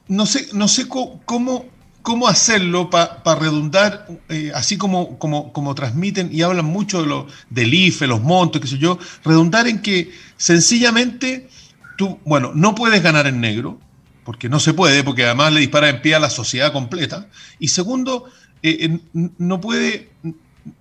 no 0.08 0.24
sé, 0.24 0.48
no 0.54 0.66
sé 0.66 0.88
cómo, 0.88 1.68
cómo 2.00 2.28
hacerlo 2.28 2.88
para 2.88 3.34
redundar, 3.38 4.08
así 4.54 4.78
como, 4.78 5.18
como, 5.18 5.52
como 5.52 5.74
transmiten 5.74 6.30
y 6.32 6.40
hablan 6.40 6.64
mucho 6.64 7.02
de 7.02 7.08
lo, 7.08 7.26
del 7.50 7.74
IFE, 7.74 8.06
los 8.06 8.22
montos, 8.22 8.62
qué 8.62 8.68
sé 8.68 8.78
yo, 8.78 8.98
redundar 9.22 9.68
en 9.68 9.82
que 9.82 10.10
sencillamente 10.38 11.50
tú, 11.96 12.18
bueno, 12.24 12.52
no 12.54 12.74
puedes 12.74 13.02
ganar 13.02 13.26
en 13.26 13.40
negro, 13.40 13.78
porque 14.24 14.48
no 14.48 14.58
se 14.58 14.74
puede, 14.74 15.04
porque 15.04 15.24
además 15.24 15.52
le 15.52 15.60
dispara 15.60 15.88
en 15.88 16.00
pie 16.02 16.14
a 16.14 16.18
la 16.18 16.30
sociedad 16.30 16.72
completa. 16.72 17.28
Y 17.58 17.68
segundo, 17.68 18.30
eh, 18.62 18.98
no 19.12 19.60
puede, 19.60 20.10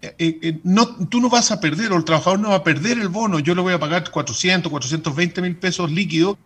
eh, 0.01 0.15
eh, 0.17 0.59
no, 0.63 0.87
tú 1.07 1.19
no 1.19 1.29
vas 1.29 1.51
a 1.51 1.59
perder, 1.59 1.91
o 1.91 1.97
el 1.97 2.05
trabajador 2.05 2.39
no 2.39 2.49
va 2.49 2.55
a 2.55 2.63
perder 2.63 2.97
el 2.97 3.09
bono, 3.09 3.39
yo 3.39 3.53
le 3.53 3.61
voy 3.61 3.73
a 3.73 3.79
pagar 3.79 4.09
400, 4.09 4.71
420 4.71 5.41
mil 5.41 5.57
pesos 5.57 5.91
líquidos, 5.91 6.37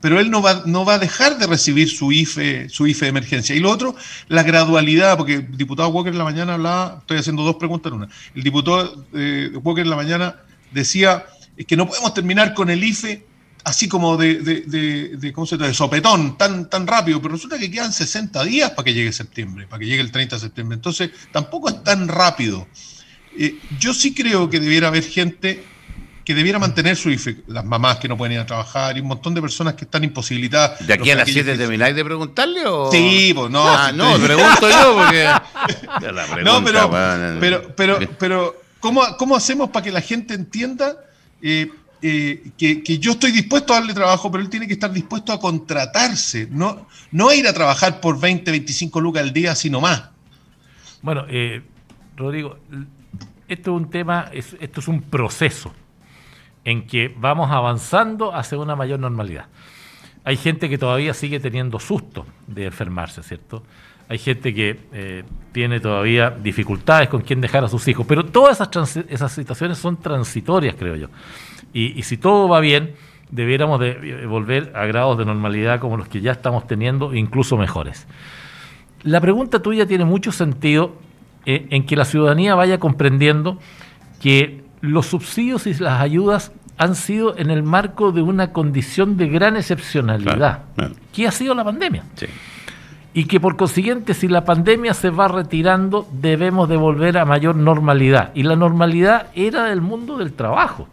pero 0.00 0.20
él 0.20 0.30
no 0.30 0.42
va, 0.42 0.62
no 0.66 0.84
va 0.84 0.94
a 0.94 0.98
dejar 0.98 1.38
de 1.38 1.46
recibir 1.46 1.88
su 1.88 2.12
IFE, 2.12 2.68
su 2.68 2.86
IFE 2.86 3.06
de 3.06 3.08
emergencia. 3.08 3.56
Y 3.56 3.60
lo 3.60 3.70
otro, 3.70 3.96
la 4.28 4.42
gradualidad, 4.42 5.16
porque 5.16 5.36
el 5.36 5.56
diputado 5.56 5.88
Walker 5.88 6.12
en 6.12 6.18
la 6.18 6.24
mañana 6.24 6.54
hablaba, 6.54 6.98
estoy 7.00 7.18
haciendo 7.18 7.42
dos 7.42 7.56
preguntas 7.56 7.90
en 7.90 7.98
una, 7.98 8.08
el 8.34 8.42
diputado 8.42 9.06
Walker 9.62 9.82
en 9.82 9.90
la 9.90 9.96
mañana 9.96 10.36
decía 10.72 11.24
que 11.66 11.76
no 11.76 11.86
podemos 11.86 12.12
terminar 12.12 12.52
con 12.52 12.68
el 12.68 12.82
IFE 12.82 13.24
así 13.64 13.88
como 13.88 14.16
de, 14.16 14.36
de, 14.36 15.32
¿cómo 15.32 15.46
se 15.46 15.56
de 15.56 15.72
sopetón, 15.72 16.36
tan, 16.36 16.68
tan 16.68 16.86
rápido, 16.86 17.20
pero 17.20 17.34
resulta 17.34 17.58
que 17.58 17.70
quedan 17.70 17.92
60 17.92 18.44
días 18.44 18.70
para 18.70 18.84
que 18.84 18.94
llegue 18.94 19.12
septiembre, 19.12 19.66
para 19.66 19.80
que 19.80 19.86
llegue 19.86 20.02
el 20.02 20.12
30 20.12 20.36
de 20.36 20.40
septiembre. 20.40 20.76
Entonces, 20.76 21.10
tampoco 21.32 21.70
es 21.70 21.82
tan 21.82 22.06
rápido. 22.06 22.68
Eh, 23.36 23.58
yo 23.78 23.94
sí 23.94 24.14
creo 24.14 24.50
que 24.50 24.60
debiera 24.60 24.88
haber 24.88 25.02
gente 25.02 25.64
que 26.24 26.34
debiera 26.34 26.58
mantener 26.58 26.96
su 26.96 27.10
IFE, 27.10 27.42
las 27.48 27.64
mamás 27.64 27.98
que 27.98 28.08
no 28.08 28.16
pueden 28.16 28.32
ir 28.32 28.38
a 28.38 28.46
trabajar 28.46 28.96
y 28.96 29.00
un 29.00 29.08
montón 29.08 29.34
de 29.34 29.42
personas 29.42 29.74
que 29.74 29.84
están 29.84 30.04
imposibilitadas. 30.04 30.86
¿De 30.86 30.94
aquí 30.94 31.10
a 31.10 31.16
las 31.16 31.28
7 31.28 31.56
termináis 31.56 31.94
de 31.94 32.04
preguntarle 32.04 32.66
o...? 32.66 32.90
Sí, 32.90 33.32
pues 33.34 33.50
no. 33.50 33.66
Ah, 33.68 33.92
no, 33.92 34.18
pregunto 34.18 34.70
yo 34.70 34.94
porque... 34.94 35.24
no, 36.44 36.64
pero, 36.64 36.90
pero, 37.40 37.74
pero, 37.76 37.98
pero, 38.18 38.62
¿cómo, 38.80 39.02
¿cómo 39.18 39.36
hacemos 39.36 39.68
para 39.68 39.84
que 39.84 39.92
la 39.92 40.00
gente 40.00 40.32
entienda 40.32 40.96
eh, 41.42 41.70
eh, 42.06 42.52
que, 42.58 42.98
yo 42.98 43.12
estoy 43.12 43.32
dispuesto 43.32 43.72
a 43.72 43.76
darle 43.76 43.94
trabajo, 43.94 44.30
pero 44.30 44.44
él 44.44 44.50
tiene 44.50 44.66
que 44.66 44.74
estar 44.74 44.92
dispuesto 44.92 45.32
a 45.32 45.40
contratarse, 45.40 46.46
no, 46.50 46.86
no 47.10 47.30
a 47.30 47.34
ir 47.34 47.48
a 47.48 47.54
trabajar 47.54 47.98
por 47.98 48.20
20, 48.20 48.50
25 48.50 49.00
lucas 49.00 49.22
al 49.22 49.32
día, 49.32 49.54
sino 49.54 49.80
más. 49.80 50.10
Bueno, 51.00 51.24
eh, 51.30 51.62
Rodrigo, 52.14 52.58
esto 53.48 53.74
es 53.74 53.82
un 53.82 53.88
tema, 53.88 54.30
esto 54.32 54.80
es 54.80 54.86
un 54.86 55.00
proceso 55.00 55.72
en 56.62 56.86
que 56.86 57.14
vamos 57.16 57.50
avanzando 57.50 58.34
hacia 58.34 58.58
una 58.58 58.76
mayor 58.76 59.00
normalidad. 59.00 59.46
Hay 60.24 60.36
gente 60.36 60.68
que 60.68 60.76
todavía 60.76 61.14
sigue 61.14 61.40
teniendo 61.40 61.80
susto 61.80 62.26
de 62.46 62.66
enfermarse, 62.66 63.22
¿cierto? 63.22 63.62
Hay 64.10 64.18
gente 64.18 64.52
que 64.52 64.78
eh, 64.92 65.24
tiene 65.52 65.80
todavía 65.80 66.28
dificultades 66.28 67.08
con 67.08 67.22
quién 67.22 67.40
dejar 67.40 67.64
a 67.64 67.68
sus 67.68 67.88
hijos, 67.88 68.04
pero 68.06 68.26
todas 68.26 68.60
esas, 68.60 68.98
esas 69.08 69.32
situaciones 69.32 69.78
son 69.78 69.96
transitorias, 69.96 70.74
creo 70.78 70.96
yo. 70.96 71.08
Y, 71.74 72.04
si 72.04 72.16
todo 72.16 72.48
va 72.48 72.60
bien, 72.60 72.94
debiéramos 73.30 73.80
de 73.80 73.98
eh, 74.00 74.26
volver 74.26 74.72
a 74.76 74.86
grados 74.86 75.18
de 75.18 75.24
normalidad 75.24 75.80
como 75.80 75.96
los 75.96 76.06
que 76.06 76.20
ya 76.20 76.30
estamos 76.30 76.68
teniendo, 76.68 77.14
incluso 77.14 77.56
mejores. 77.56 78.06
La 79.02 79.20
pregunta 79.20 79.60
tuya 79.60 79.84
tiene 79.84 80.04
mucho 80.04 80.30
sentido 80.30 80.94
eh, 81.44 81.66
en 81.70 81.84
que 81.84 81.96
la 81.96 82.04
ciudadanía 82.04 82.54
vaya 82.54 82.78
comprendiendo 82.78 83.58
que 84.22 84.62
los 84.80 85.06
subsidios 85.06 85.66
y 85.66 85.74
las 85.74 86.00
ayudas 86.00 86.52
han 86.78 86.94
sido 86.94 87.36
en 87.36 87.50
el 87.50 87.64
marco 87.64 88.12
de 88.12 88.22
una 88.22 88.52
condición 88.52 89.16
de 89.16 89.28
gran 89.28 89.56
excepcionalidad, 89.56 90.62
que 91.12 91.26
ha 91.26 91.32
sido 91.32 91.54
la 91.54 91.64
pandemia. 91.64 92.04
Y 93.14 93.26
que 93.26 93.38
por 93.38 93.56
consiguiente, 93.56 94.14
si 94.14 94.26
la 94.26 94.44
pandemia 94.44 94.94
se 94.94 95.10
va 95.10 95.28
retirando, 95.28 96.08
debemos 96.12 96.68
de 96.68 96.76
volver 96.76 97.18
a 97.18 97.24
mayor 97.24 97.54
normalidad. 97.54 98.32
Y 98.34 98.42
la 98.42 98.56
normalidad 98.56 99.28
era 99.34 99.64
del 99.64 99.80
mundo 99.80 100.18
del 100.18 100.32
trabajo 100.32 100.88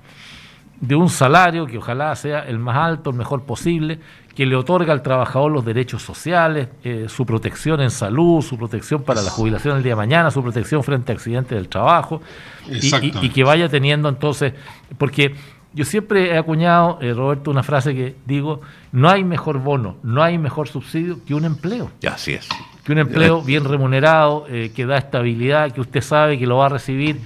de 0.81 0.95
un 0.95 1.09
salario 1.09 1.67
que 1.67 1.77
ojalá 1.77 2.15
sea 2.15 2.39
el 2.39 2.57
más 2.57 2.75
alto, 2.75 3.11
el 3.11 3.15
mejor 3.15 3.43
posible, 3.43 4.00
que 4.35 4.45
le 4.45 4.55
otorga 4.55 4.91
al 4.93 5.03
trabajador 5.03 5.51
los 5.51 5.63
derechos 5.63 6.01
sociales, 6.01 6.69
eh, 6.83 7.05
su 7.07 7.25
protección 7.25 7.81
en 7.81 7.91
salud, 7.91 8.41
su 8.41 8.57
protección 8.57 9.03
para 9.03 9.21
la 9.21 9.29
jubilación 9.29 9.77
el 9.77 9.83
día 9.83 9.91
de 9.91 9.97
mañana, 9.97 10.31
su 10.31 10.41
protección 10.41 10.83
frente 10.83 11.11
a 11.11 11.15
accidentes 11.15 11.55
del 11.55 11.69
trabajo, 11.69 12.21
y, 12.67 13.29
que 13.29 13.43
vaya 13.43 13.69
teniendo 13.69 14.09
entonces, 14.09 14.53
porque 14.97 15.35
yo 15.73 15.85
siempre 15.85 16.31
he 16.31 16.38
acuñado, 16.38 16.97
eh, 17.01 17.13
Roberto, 17.13 17.51
una 17.51 17.63
frase 17.63 17.93
que 17.93 18.15
digo, 18.25 18.61
no 18.91 19.09
hay 19.09 19.23
mejor 19.23 19.59
bono, 19.59 19.97
no 20.01 20.23
hay 20.23 20.38
mejor 20.38 20.67
subsidio 20.67 21.23
que 21.25 21.35
un 21.35 21.45
empleo. 21.45 21.91
Así 22.09 22.33
es. 22.33 22.50
Que 22.83 22.91
un 22.91 22.97
empleo 22.97 23.41
bien 23.43 23.65
remunerado, 23.65 24.45
eh, 24.50 24.71
que 24.75 24.85
da 24.85 24.97
estabilidad, 24.97 25.71
que 25.71 25.81
usted 25.81 26.01
sabe 26.01 26.39
que 26.39 26.47
lo 26.47 26.57
va 26.57 26.65
a 26.65 26.69
recibir 26.69 27.19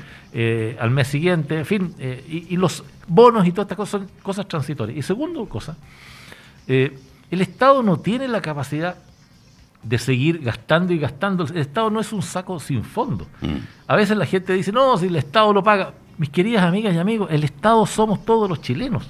al 0.80 0.92
mes 0.92 1.08
siguiente, 1.08 1.58
en 1.58 1.66
fin, 1.66 1.96
y 2.28 2.58
los 2.58 2.84
bonos 3.08 3.48
y 3.48 3.52
todas 3.52 3.66
estas 3.66 3.78
cosas 3.78 4.02
son 4.02 4.10
cosas 4.22 4.48
transitorias. 4.48 4.98
Y 4.98 5.02
segundo 5.02 5.46
cosa, 5.48 5.78
eh, 6.68 6.98
el 7.32 7.42
Estado 7.42 7.84
no 7.84 7.98
tiene 8.00 8.28
la 8.28 8.42
capacidad 8.42 8.96
de 9.84 9.98
seguir 9.98 10.40
gastando 10.40 10.94
y 10.94 10.98
gastando. 10.98 11.46
El 11.46 11.58
Estado 11.58 11.90
no 11.90 12.00
es 12.00 12.12
un 12.12 12.22
saco 12.22 12.60
sin 12.60 12.84
fondo. 12.84 13.28
Mm. 13.42 13.56
A 13.88 13.96
veces 13.96 14.18
la 14.18 14.26
gente 14.26 14.54
dice, 14.54 14.72
no, 14.72 14.98
si 14.98 15.08
el 15.08 15.16
Estado 15.16 15.54
lo 15.54 15.64
paga. 15.64 15.94
Mis 16.18 16.30
queridas 16.30 16.64
amigas 16.64 16.96
y 16.96 16.98
amigos, 16.98 17.30
el 17.30 17.44
Estado 17.44 17.86
somos 17.86 18.26
todos 18.26 18.50
los 18.50 18.62
chilenos. 18.62 19.10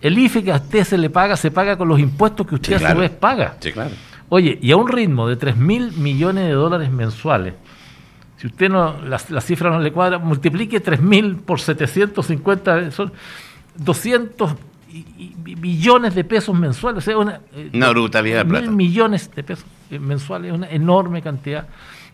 El 0.00 0.16
IFE 0.18 0.44
que 0.44 0.52
a 0.52 0.56
usted 0.56 0.84
se 0.84 0.98
le 0.98 1.10
paga, 1.10 1.36
se 1.36 1.50
paga 1.50 1.76
con 1.76 1.88
los 1.88 1.98
impuestos 1.98 2.46
que 2.46 2.54
usted 2.54 2.74
a 2.82 2.92
su 2.92 2.98
vez 2.98 3.10
paga. 3.10 3.56
Sí, 3.58 3.72
claro. 3.72 3.90
Oye, 4.28 4.58
y 4.60 4.70
a 4.70 4.76
un 4.76 4.88
ritmo 4.88 5.28
de 5.28 5.36
3 5.36 5.56
mil 5.56 5.92
millones 5.92 6.44
de 6.44 6.52
dólares 6.52 6.90
mensuales, 6.90 7.54
si 8.44 8.48
usted 8.48 8.68
no, 8.68 9.00
la, 9.00 9.18
cifra 9.40 9.70
no 9.70 9.80
le 9.80 9.90
cuadra, 9.90 10.18
multiplique 10.18 10.84
3.000 10.84 11.40
por 11.40 11.60
750, 11.60 12.90
son 12.90 13.10
200 13.76 14.54
billones 15.38 16.14
de 16.14 16.24
pesos 16.24 16.54
mensuales. 16.54 17.06
una, 17.08 17.40
una 17.72 17.88
brutalidad 17.88 18.40
de 18.40 18.44
plata. 18.44 18.70
millones 18.70 19.34
de 19.34 19.42
pesos 19.44 19.64
mensuales, 19.88 20.52
una 20.52 20.68
enorme 20.68 21.22
cantidad 21.22 21.66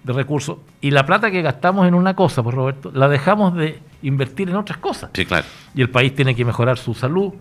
de 0.05 0.13
recursos. 0.13 0.59
Y 0.81 0.93
la 0.93 1.05
plata 1.05 1.33
que 1.33 1.43
gastamos 1.43 1.89
en 1.89 1.95
una 1.95 2.15
cosa, 2.15 2.45
pues 2.45 2.55
Roberto, 2.55 2.93
la 2.95 3.09
dejamos 3.09 3.57
de 3.57 3.81
invertir 4.03 4.51
en 4.51 4.55
otras 4.55 4.79
cosas. 4.79 5.11
Sí, 5.13 5.27
claro. 5.27 5.47
Y 5.75 5.83
el 5.83 5.91
país 5.91 6.15
tiene 6.15 6.37
que 6.37 6.45
mejorar 6.45 6.79
su 6.79 6.95
salud, 6.95 7.35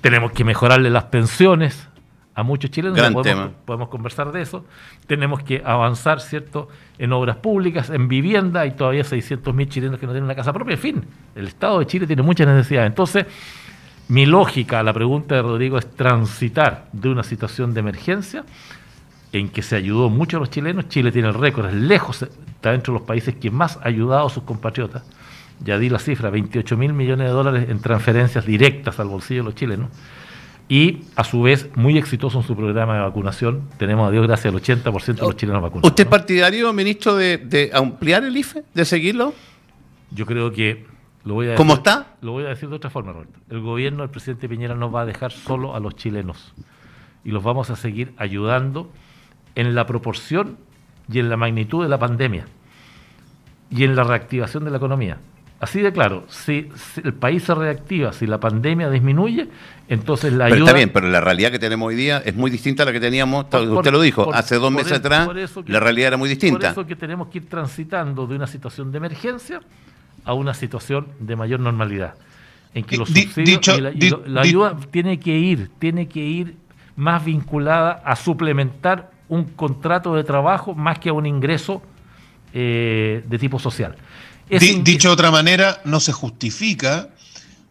tenemos 0.00 0.32
que 0.32 0.42
mejorarle 0.42 0.90
las 0.90 1.04
pensiones, 1.04 1.86
a 2.34 2.42
muchos 2.42 2.70
chilenos, 2.70 2.98
podemos, 3.64 3.88
conversar 3.88 4.32
de 4.32 4.42
eso. 4.42 4.64
Tenemos 5.06 5.42
que 5.42 5.62
avanzar, 5.64 6.20
¿cierto?, 6.20 6.68
en 6.98 7.12
obras 7.12 7.36
públicas, 7.36 7.90
en 7.90 8.08
vivienda, 8.08 8.60
hay 8.60 8.72
todavía 8.72 9.02
600.000 9.02 9.68
chilenos 9.68 10.00
que 10.00 10.06
no 10.06 10.12
tienen 10.12 10.24
una 10.24 10.34
casa 10.34 10.52
propia, 10.52 10.74
en 10.74 10.80
fin, 10.80 11.04
el 11.34 11.46
Estado 11.46 11.78
de 11.78 11.86
Chile 11.86 12.06
tiene 12.06 12.22
muchas 12.22 12.46
necesidades. 12.46 12.88
Entonces, 12.88 13.26
mi 14.08 14.26
lógica 14.26 14.80
a 14.80 14.82
la 14.82 14.92
pregunta 14.92 15.34
de 15.34 15.42
Rodrigo 15.42 15.78
es 15.78 15.88
transitar 15.94 16.88
de 16.92 17.08
una 17.08 17.22
situación 17.22 17.72
de 17.72 17.80
emergencia 17.80 18.44
en 19.32 19.48
que 19.48 19.62
se 19.62 19.76
ayudó 19.76 20.10
mucho 20.10 20.36
a 20.36 20.40
los 20.40 20.50
chilenos, 20.50 20.88
Chile 20.88 21.10
tiene 21.10 21.28
el 21.28 21.34
récord, 21.34 21.66
es 21.66 21.74
lejos, 21.74 22.22
está 22.22 22.72
dentro 22.72 22.92
de 22.92 23.00
los 23.00 23.06
países 23.06 23.34
que 23.34 23.50
más 23.50 23.78
ha 23.78 23.88
ayudado 23.88 24.26
a 24.26 24.30
sus 24.30 24.44
compatriotas, 24.44 25.02
ya 25.64 25.78
di 25.78 25.88
la 25.88 25.98
cifra, 25.98 26.30
28 26.30 26.76
mil 26.76 26.92
millones 26.92 27.28
de 27.28 27.32
dólares 27.32 27.68
en 27.68 27.80
transferencias 27.80 28.46
directas 28.46 29.00
al 29.00 29.08
bolsillo 29.08 29.40
de 29.40 29.44
los 29.46 29.54
chilenos, 29.54 29.88
y 30.68 31.02
a 31.16 31.24
su 31.24 31.42
vez 31.42 31.70
muy 31.76 31.98
exitoso 31.98 32.38
en 32.38 32.44
su 32.44 32.56
programa 32.56 32.94
de 32.94 33.00
vacunación. 33.00 33.68
Tenemos 33.78 34.08
a 34.08 34.10
Dios 34.10 34.26
gracias 34.26 34.54
al 34.54 34.60
80% 34.60 35.14
de 35.14 35.22
los 35.22 35.36
chilenos 35.36 35.62
vacunados. 35.62 35.90
¿Usted 35.90 36.04
es 36.04 36.10
partidario, 36.10 36.72
ministro, 36.72 37.16
de, 37.16 37.70
ampliar 37.72 38.24
el 38.24 38.36
IFE, 38.36 38.64
de 38.72 38.84
seguirlo? 38.84 39.34
Yo 40.10 40.26
creo 40.26 40.52
que 40.52 40.86
lo 41.24 41.34
voy 41.34 41.50
a 41.50 41.54
¿Cómo 41.54 41.74
está? 41.74 42.14
Lo 42.22 42.32
voy 42.32 42.44
a 42.44 42.48
decir 42.48 42.68
de 42.68 42.76
otra 42.76 42.90
forma, 42.90 43.12
Roberto. 43.12 43.38
El 43.50 43.60
gobierno 43.60 44.02
del 44.02 44.10
presidente 44.10 44.48
Piñera 44.48 44.74
no 44.74 44.90
va 44.90 45.02
a 45.02 45.06
dejar 45.06 45.32
solo 45.32 45.74
a 45.74 45.80
los 45.80 45.96
chilenos 45.96 46.54
y 47.24 47.30
los 47.30 47.42
vamos 47.42 47.70
a 47.70 47.76
seguir 47.76 48.12
ayudando 48.16 48.90
en 49.54 49.74
la 49.74 49.86
proporción 49.86 50.56
y 51.10 51.18
en 51.18 51.28
la 51.28 51.36
magnitud 51.36 51.82
de 51.82 51.88
la 51.88 51.98
pandemia 51.98 52.46
y 53.70 53.84
en 53.84 53.96
la 53.96 54.04
reactivación 54.04 54.64
de 54.64 54.70
la 54.70 54.76
economía. 54.76 55.18
Así 55.60 55.80
de 55.80 55.92
claro, 55.92 56.24
si, 56.28 56.68
el 57.02 57.14
país 57.14 57.44
se 57.44 57.54
reactiva, 57.54 58.12
si 58.12 58.26
la 58.26 58.38
pandemia 58.38 58.90
disminuye, 58.90 59.48
entonces 59.88 60.32
la 60.32 60.44
pero 60.44 60.56
ayuda... 60.56 60.66
Está 60.66 60.76
bien, 60.76 60.90
pero 60.92 61.08
la 61.08 61.20
realidad 61.20 61.50
que 61.50 61.58
tenemos 61.58 61.88
hoy 61.88 61.94
día 61.94 62.20
es 62.24 62.34
muy 62.34 62.50
distinta 62.50 62.82
a 62.82 62.86
la 62.86 62.92
que 62.92 63.00
teníamos, 63.00 63.46
usted 63.46 63.92
lo 63.92 64.00
dijo, 64.00 64.34
hace 64.34 64.56
dos 64.56 64.72
meses 64.72 64.92
atrás 64.92 65.28
la 65.66 65.80
realidad 65.80 66.08
era 66.08 66.16
muy 66.16 66.28
distinta. 66.28 66.58
Por 66.58 66.82
eso 66.82 66.86
que 66.86 66.96
tenemos 66.96 67.28
que 67.28 67.38
ir 67.38 67.48
transitando 67.48 68.26
de 68.26 68.34
una 68.36 68.46
situación 68.46 68.90
de 68.90 68.98
emergencia 68.98 69.60
a 70.24 70.34
una 70.34 70.54
situación 70.54 71.08
de 71.20 71.36
mayor 71.36 71.60
normalidad, 71.60 72.14
en 72.74 72.84
que 72.84 72.96
los 72.96 73.08
subsidios 73.08 73.60
y 73.94 74.10
la, 74.26 74.40
ayuda 74.40 74.76
tiene 74.90 75.18
que 75.20 75.36
ir, 75.38 75.70
tiene 75.78 76.08
que 76.08 76.20
ir 76.20 76.56
más 76.96 77.24
vinculada 77.24 78.02
a 78.04 78.16
suplementar 78.16 79.10
un 79.28 79.44
contrato 79.44 80.14
de 80.14 80.24
trabajo 80.24 80.74
más 80.74 80.98
que 80.98 81.08
a 81.08 81.12
un 81.12 81.26
ingreso 81.26 81.82
eh, 82.52 83.24
de 83.26 83.38
tipo 83.38 83.58
social 83.58 83.96
dicho 84.48 85.08
de 85.08 85.14
otra 85.14 85.30
manera, 85.30 85.80
no 85.84 86.00
se 86.00 86.12
justifica 86.12 87.08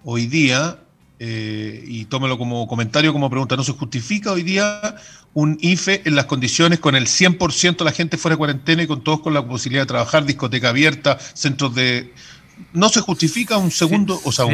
hoy 0.04 0.28
día, 0.28 0.80
eh, 1.20 1.84
y 1.88 2.06
tómelo 2.06 2.38
como 2.38 2.68
comentario, 2.68 3.14
como 3.14 3.30
pregunta, 3.30 3.56
no 3.56 3.64
se 3.64 3.74
justifica 3.74 4.32
hoy 4.32 4.44
día 4.44 4.96
un 5.34 5.58
IFE 5.62 6.02
en 6.06 6.16
las 6.16 6.26
condiciones 6.26 6.80
con 6.80 6.96
el 6.96 7.06
100% 7.06 7.78
de 7.78 7.86
la 7.86 7.92
gente 7.92 8.18
fuera 8.18 8.36
de 8.36 8.38
cuarentena 8.38 8.84
y 8.84 8.88
con 8.88 9.04
todos 9.04 9.22
con 9.22 9.34
la 9.34 9.46
posibilidad 9.46 9.84
de 9.84 9.88
trabajar, 9.88 10.26
discoteca 10.26 10.70
abierta, 10.70 11.18
centros 11.20 11.74
de... 11.76 12.14
No 12.72 12.90
se 12.90 13.02
justifica 13.02 13.58
un 13.58 13.72
segundo, 13.72 14.20
o 14.26 14.32
sea, 14.32 14.46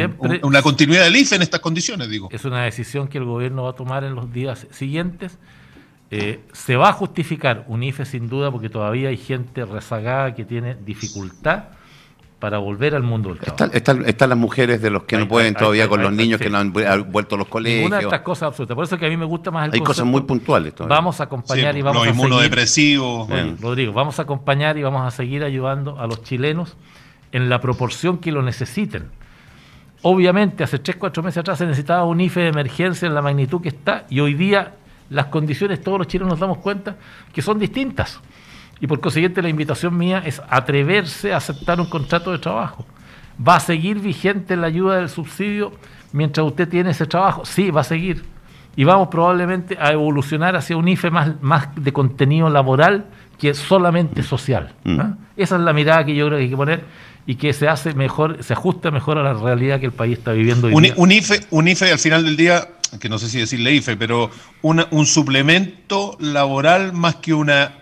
una 0.42 0.62
continuidad 0.62 1.04
del 1.04 1.16
IFE 1.16 1.36
en 1.36 1.42
estas 1.42 1.60
condiciones, 1.60 2.08
digo. 2.08 2.28
Es 2.32 2.46
una 2.46 2.62
decisión 2.62 3.08
que 3.08 3.18
el 3.18 3.24
gobierno 3.24 3.64
va 3.64 3.70
a 3.70 3.74
tomar 3.74 4.04
en 4.04 4.14
los 4.14 4.32
días 4.32 4.66
siguientes. 4.70 5.38
Eh, 6.10 6.40
se 6.52 6.76
va 6.76 6.88
a 6.88 6.92
justificar 6.94 7.64
un 7.68 7.82
IFE 7.82 8.06
sin 8.06 8.28
duda 8.28 8.50
porque 8.50 8.70
todavía 8.70 9.10
hay 9.10 9.18
gente 9.18 9.66
rezagada 9.66 10.34
que 10.34 10.46
tiene 10.46 10.76
dificultad 10.76 11.64
para 12.40 12.58
volver 12.58 12.94
al 12.94 13.02
mundo 13.02 13.28
del 13.28 13.38
trabajo. 13.38 13.70
Están, 13.72 14.30
las 14.30 14.38
mujeres 14.38 14.80
de 14.80 14.90
los 14.90 15.04
que 15.04 15.18
no 15.18 15.28
pueden 15.28 15.54
todavía 15.54 15.86
con 15.86 16.02
los 16.02 16.12
niños 16.12 16.40
que 16.40 16.48
no 16.48 16.58
han 16.58 16.72
vuelto 16.72 17.36
a 17.36 17.38
los 17.38 17.46
colegios. 17.46 17.86
Una 17.86 17.98
de 17.98 18.04
estas 18.04 18.22
cosas 18.22 18.48
absolutas. 18.48 18.74
Por 18.74 18.84
eso 18.84 18.98
que 18.98 19.06
a 19.06 19.08
mí 19.08 19.16
me 19.16 19.26
gusta 19.26 19.50
más 19.50 19.68
el 19.68 19.74
Hay 19.74 19.80
cosas 19.80 20.06
muy 20.06 20.22
puntuales 20.22 20.74
todavía. 20.74 20.96
Vamos 20.96 21.20
a 21.20 21.24
acompañar 21.24 21.76
y 21.76 21.82
vamos 21.82 22.02
a 22.02 22.06
seguir. 22.06 22.20
inmunodepresivos. 22.20 23.28
Rodrigo, 23.60 23.92
vamos 23.92 24.18
a 24.18 24.22
acompañar 24.22 24.78
y 24.78 24.82
vamos 24.82 25.06
a 25.06 25.10
seguir 25.10 25.44
ayudando 25.44 26.00
a 26.00 26.06
los 26.06 26.22
chilenos 26.22 26.76
en 27.30 27.48
la 27.48 27.60
proporción 27.60 28.18
que 28.18 28.32
lo 28.32 28.42
necesiten. 28.42 29.10
Obviamente, 30.02 30.64
hace 30.64 30.78
3, 30.78 30.96
4 30.96 31.22
meses 31.22 31.38
atrás 31.38 31.58
se 31.58 31.66
necesitaba 31.66 32.04
un 32.04 32.20
IFE 32.20 32.40
de 32.40 32.48
emergencia 32.48 33.06
en 33.06 33.14
la 33.14 33.20
magnitud 33.20 33.60
que 33.60 33.68
está 33.68 34.06
y 34.08 34.20
hoy 34.20 34.32
día 34.32 34.76
las 35.10 35.26
condiciones, 35.26 35.82
todos 35.82 35.98
los 35.98 36.06
chilenos 36.06 36.30
nos 36.30 36.40
damos 36.40 36.58
cuenta 36.58 36.96
que 37.32 37.42
son 37.42 37.58
distintas. 37.58 38.18
Y 38.80 38.86
por 38.86 39.00
consiguiente, 39.00 39.42
la 39.42 39.48
invitación 39.48 39.96
mía 39.96 40.22
es 40.24 40.40
atreverse 40.48 41.32
a 41.32 41.36
aceptar 41.36 41.80
un 41.80 41.86
contrato 41.88 42.32
de 42.32 42.38
trabajo. 42.38 42.86
¿Va 43.46 43.56
a 43.56 43.60
seguir 43.60 44.00
vigente 44.00 44.56
la 44.56 44.66
ayuda 44.68 44.96
del 44.96 45.08
subsidio 45.08 45.72
mientras 46.12 46.46
usted 46.46 46.68
tiene 46.68 46.90
ese 46.90 47.06
trabajo? 47.06 47.44
Sí, 47.44 47.70
va 47.70 47.82
a 47.82 47.84
seguir. 47.84 48.24
Y 48.76 48.84
vamos 48.84 49.08
probablemente 49.08 49.76
a 49.80 49.92
evolucionar 49.92 50.56
hacia 50.56 50.76
un 50.76 50.88
IFE 50.88 51.10
más, 51.10 51.42
más 51.42 51.68
de 51.76 51.92
contenido 51.92 52.48
laboral 52.48 53.06
que 53.38 53.52
solamente 53.54 54.22
social. 54.22 54.74
Mm. 54.84 55.00
¿ah? 55.00 55.16
Esa 55.36 55.56
es 55.56 55.62
la 55.62 55.72
mirada 55.72 56.04
que 56.04 56.14
yo 56.14 56.26
creo 56.26 56.38
que 56.38 56.44
hay 56.44 56.50
que 56.50 56.56
poner 56.56 56.84
y 57.26 57.34
que 57.34 57.52
se 57.52 57.68
hace 57.68 57.92
mejor, 57.94 58.42
se 58.42 58.52
ajusta 58.54 58.90
mejor 58.90 59.18
a 59.18 59.22
la 59.22 59.34
realidad 59.34 59.80
que 59.80 59.86
el 59.86 59.92
país 59.92 60.18
está 60.18 60.32
viviendo 60.32 60.68
hoy 60.68 60.74
Un, 60.74 60.82
día. 60.84 60.94
un 60.96 61.10
IFE, 61.12 61.40
un 61.50 61.68
IFE 61.68 61.92
al 61.92 61.98
final 61.98 62.24
del 62.24 62.36
día, 62.36 62.68
que 63.00 63.08
no 63.08 63.18
sé 63.18 63.28
si 63.28 63.38
decirle 63.38 63.72
IFE, 63.74 63.96
pero 63.96 64.30
una- 64.62 64.86
un 64.90 65.04
suplemento 65.06 66.16
laboral 66.20 66.92
más 66.92 67.16
que 67.16 67.34
una 67.34 67.72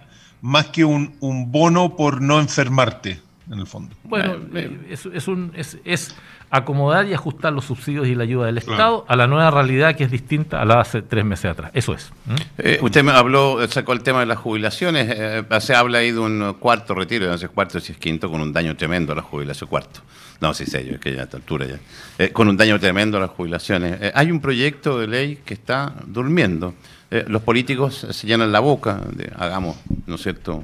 más 0.42 0.66
que 0.66 0.84
un, 0.84 1.14
un 1.20 1.50
bono 1.52 1.96
por 1.96 2.20
no 2.20 2.38
enfermarte, 2.40 3.20
en 3.50 3.58
el 3.58 3.66
fondo. 3.66 3.94
Bueno, 4.04 4.36
Eh, 4.54 4.86
es, 4.90 5.06
es 5.06 5.26
un, 5.28 5.52
es, 5.54 5.78
es 5.84 6.14
acomodar 6.50 7.06
y 7.06 7.12
ajustar 7.12 7.52
los 7.52 7.66
subsidios 7.66 8.06
y 8.08 8.14
la 8.14 8.22
ayuda 8.22 8.46
del 8.46 8.56
Claro. 8.62 8.72
Estado 8.72 9.04
a 9.06 9.16
la 9.16 9.26
nueva 9.26 9.50
realidad 9.50 9.94
que 9.96 10.04
es 10.04 10.10
distinta 10.10 10.62
a 10.62 10.64
la 10.64 10.76
de 10.76 10.80
hace 10.80 11.02
tres 11.02 11.24
meses 11.24 11.50
atrás. 11.50 11.70
Eso 11.74 11.92
es. 11.92 12.10
Eh, 12.56 12.78
usted 12.80 13.02
me 13.04 13.12
habló, 13.12 13.58
sacó 13.68 13.92
el 13.92 14.02
tema 14.02 14.20
de 14.20 14.26
las 14.26 14.38
jubilaciones. 14.38 15.08
eh, 15.14 15.42
se 15.60 15.74
habla 15.74 15.98
ahí 15.98 16.10
de 16.12 16.18
un 16.18 16.54
cuarto 16.58 16.94
retiro, 16.94 17.26
no 17.26 17.36
sé 17.36 17.48
cuarto 17.48 17.78
si 17.80 17.92
es 17.92 17.98
quinto, 17.98 18.30
con 18.30 18.40
un 18.40 18.52
daño 18.52 18.74
tremendo 18.76 19.12
a 19.12 19.16
la 19.16 19.22
jubilación. 19.22 19.68
Cuarto. 19.68 20.00
No, 20.40 20.54
sí, 20.54 20.64
sé 20.66 20.86
yo, 20.86 20.92
es 20.94 21.00
que 21.00 21.12
ya 21.14 21.22
a 21.22 21.24
esta 21.24 21.36
altura 21.36 21.66
ya. 21.66 21.78
Eh, 22.18 22.30
con 22.30 22.48
un 22.48 22.56
daño 22.56 22.78
tremendo 22.78 23.18
a 23.18 23.20
las 23.20 23.30
jubilaciones. 23.30 23.98
Eh, 24.00 24.12
hay 24.14 24.30
un 24.30 24.40
proyecto 24.40 24.98
de 25.00 25.06
ley 25.08 25.40
que 25.44 25.52
está 25.54 25.92
durmiendo. 26.06 26.74
Eh, 27.10 27.24
los 27.28 27.42
políticos 27.42 28.06
se 28.10 28.26
llenan 28.26 28.52
la 28.52 28.60
boca 28.60 29.00
de 29.12 29.32
hagamos, 29.36 29.76
¿no 30.06 30.16
es 30.16 30.22
cierto?, 30.22 30.62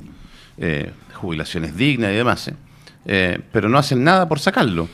eh, 0.59 0.93
jubilaciones 1.15 1.77
dignas 1.77 2.13
y 2.13 2.17
demás, 2.17 2.51
¿eh? 3.07 3.41
Pero 3.53 3.69
no 3.69 3.79
hacen 3.79 4.05
nada 4.05 4.29
por 4.29 4.41
sacarlo. 4.41 4.89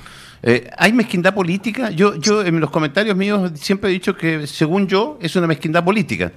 ¿Hay 0.78 0.92
mezquindad 0.92 1.34
política? 1.34 1.90
Yo, 1.90 2.16
yo 2.16 2.42
en 2.42 2.60
los 2.60 2.70
comentarios 2.70 3.14
míos 3.16 3.52
siempre 3.54 3.90
he 3.90 3.92
dicho 3.92 4.16
que, 4.16 4.46
según 4.46 4.86
yo, 4.88 5.18
es 5.20 5.36
una 5.36 5.46
mezquindad 5.46 5.84
política. 5.84 6.32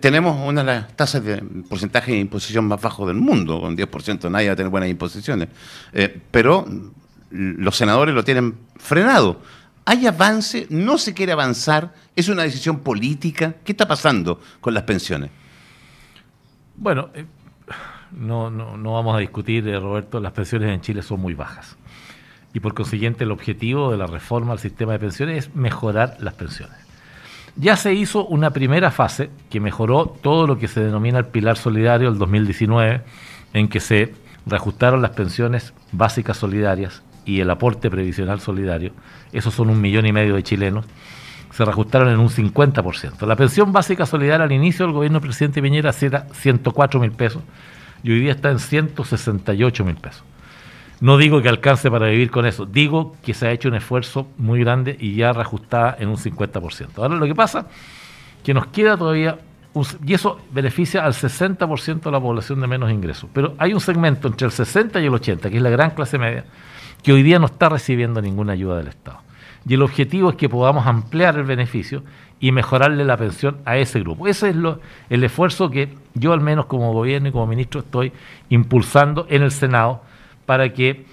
Tenemos 0.00 0.36
una 0.46 0.62
de 0.62 0.66
las 0.66 0.96
tasas 0.96 1.22
de 1.22 1.36
porcentaje 1.68 2.12
de 2.12 2.18
imposición 2.18 2.66
más 2.66 2.80
bajo 2.80 3.06
del 3.06 3.16
mundo, 3.16 3.60
con 3.60 3.76
10% 3.76 4.30
nadie 4.30 4.48
va 4.48 4.54
a 4.54 4.56
tener 4.56 4.70
buenas 4.70 4.90
imposiciones. 4.90 5.48
Pero 6.30 6.66
los 7.30 7.76
senadores 7.76 8.14
lo 8.14 8.24
tienen 8.24 8.56
frenado. 8.76 9.40
¿Hay 9.88 10.04
avance? 10.04 10.66
¿No 10.68 10.98
se 10.98 11.14
quiere 11.14 11.30
avanzar? 11.30 11.94
¿Es 12.16 12.28
una 12.28 12.42
decisión 12.42 12.80
política? 12.80 13.54
¿Qué 13.64 13.70
está 13.70 13.86
pasando 13.86 14.40
con 14.60 14.74
las 14.74 14.82
pensiones? 14.82 15.30
Bueno, 16.74 17.10
eh, 17.14 17.24
no, 18.10 18.50
vamos 18.50 19.14
a 19.14 19.20
discutir, 19.20 19.66
eh, 19.68 19.78
Roberto, 19.78 20.18
las 20.18 20.32
pensiones 20.32 20.74
en 20.74 20.80
Chile 20.80 21.02
son 21.02 21.20
muy 21.20 21.34
bajas. 21.34 21.76
Y 22.52 22.58
por 22.58 22.74
consiguiente 22.74 23.22
el 23.22 23.30
objetivo 23.30 23.92
de 23.92 23.96
la 23.96 24.08
reforma 24.08 24.52
al 24.52 24.58
sistema 24.58 24.90
de 24.90 24.98
pensiones 24.98 25.46
es 25.46 25.54
mejorar 25.54 26.16
las 26.18 26.34
pensiones. 26.34 26.78
Ya 27.54 27.76
se 27.76 27.94
hizo 27.94 28.26
una 28.26 28.50
primera 28.50 28.90
fase 28.90 29.30
que 29.50 29.60
mejoró 29.60 30.06
todo 30.20 30.48
lo 30.48 30.58
que 30.58 30.66
se 30.66 30.80
denomina 30.80 31.20
el 31.20 31.26
pilar 31.26 31.56
solidario 31.56 32.10
del 32.10 32.18
2019, 32.18 33.02
en 33.52 33.68
que 33.68 33.78
se 33.78 34.14
reajustaron 34.46 35.00
las 35.00 35.12
pensiones 35.12 35.72
básicas 35.92 36.38
solidarias 36.38 37.02
y 37.26 37.40
el 37.40 37.50
aporte 37.50 37.90
previsional 37.90 38.40
solidario. 38.40 38.92
Esos 39.32 39.52
son 39.52 39.68
un 39.68 39.80
millón 39.80 40.06
y 40.06 40.12
medio 40.12 40.36
de 40.36 40.42
chilenos. 40.42 40.86
Se 41.50 41.64
reajustaron 41.64 42.08
en 42.08 42.18
un 42.18 42.28
50%. 42.28 43.26
La 43.26 43.36
pensión 43.36 43.72
básica 43.72 44.06
solidaria 44.06 44.44
al 44.44 44.52
inicio 44.52 44.86
del 44.86 44.94
gobierno 44.94 45.18
del 45.18 45.28
presidente 45.28 45.60
Piñera 45.60 45.92
era 46.00 46.26
104 46.32 47.00
mil 47.00 47.12
pesos 47.12 47.42
y 48.02 48.12
hoy 48.12 48.20
día 48.20 48.32
está 48.32 48.50
en 48.50 48.58
168 48.58 49.84
mil 49.84 49.96
pesos. 49.96 50.22
No 51.00 51.18
digo 51.18 51.42
que 51.42 51.48
alcance 51.48 51.90
para 51.90 52.08
vivir 52.08 52.30
con 52.30 52.46
eso, 52.46 52.64
digo 52.64 53.16
que 53.22 53.34
se 53.34 53.46
ha 53.46 53.52
hecho 53.52 53.68
un 53.68 53.74
esfuerzo 53.74 54.28
muy 54.38 54.60
grande 54.60 54.96
y 54.98 55.14
ya 55.14 55.32
reajustada 55.32 55.96
en 55.98 56.08
un 56.08 56.16
50%. 56.16 56.88
Ahora 56.96 57.16
lo 57.16 57.26
que 57.26 57.34
pasa 57.34 57.66
que 58.42 58.54
nos 58.54 58.68
queda 58.68 58.96
todavía, 58.96 59.38
y 60.06 60.14
eso 60.14 60.38
beneficia 60.52 61.04
al 61.04 61.12
60% 61.12 62.00
de 62.00 62.10
la 62.10 62.20
población 62.20 62.60
de 62.60 62.66
menos 62.66 62.90
ingresos, 62.90 63.28
pero 63.32 63.54
hay 63.58 63.74
un 63.74 63.80
segmento 63.80 64.28
entre 64.28 64.46
el 64.46 64.52
60 64.52 65.00
y 65.00 65.06
el 65.06 65.14
80, 65.14 65.50
que 65.50 65.56
es 65.56 65.62
la 65.62 65.70
gran 65.70 65.90
clase 65.90 66.16
media, 66.16 66.44
que 67.02 67.12
hoy 67.12 67.22
día 67.22 67.38
no 67.38 67.46
está 67.46 67.68
recibiendo 67.68 68.20
ninguna 68.20 68.52
ayuda 68.52 68.78
del 68.78 68.88
Estado. 68.88 69.18
Y 69.68 69.74
el 69.74 69.82
objetivo 69.82 70.30
es 70.30 70.36
que 70.36 70.48
podamos 70.48 70.86
ampliar 70.86 71.36
el 71.36 71.44
beneficio 71.44 72.02
y 72.38 72.52
mejorarle 72.52 73.04
la 73.04 73.16
pensión 73.16 73.56
a 73.64 73.76
ese 73.78 74.00
grupo. 74.00 74.28
Ese 74.28 74.50
es 74.50 74.56
lo, 74.56 74.80
el 75.10 75.24
esfuerzo 75.24 75.70
que 75.70 75.88
yo 76.14 76.32
al 76.32 76.40
menos 76.40 76.66
como 76.66 76.92
gobierno 76.92 77.28
y 77.28 77.32
como 77.32 77.46
ministro 77.46 77.80
estoy 77.80 78.12
impulsando 78.50 79.26
en 79.30 79.42
el 79.42 79.50
Senado 79.50 80.02
para 80.44 80.72
que 80.72 81.04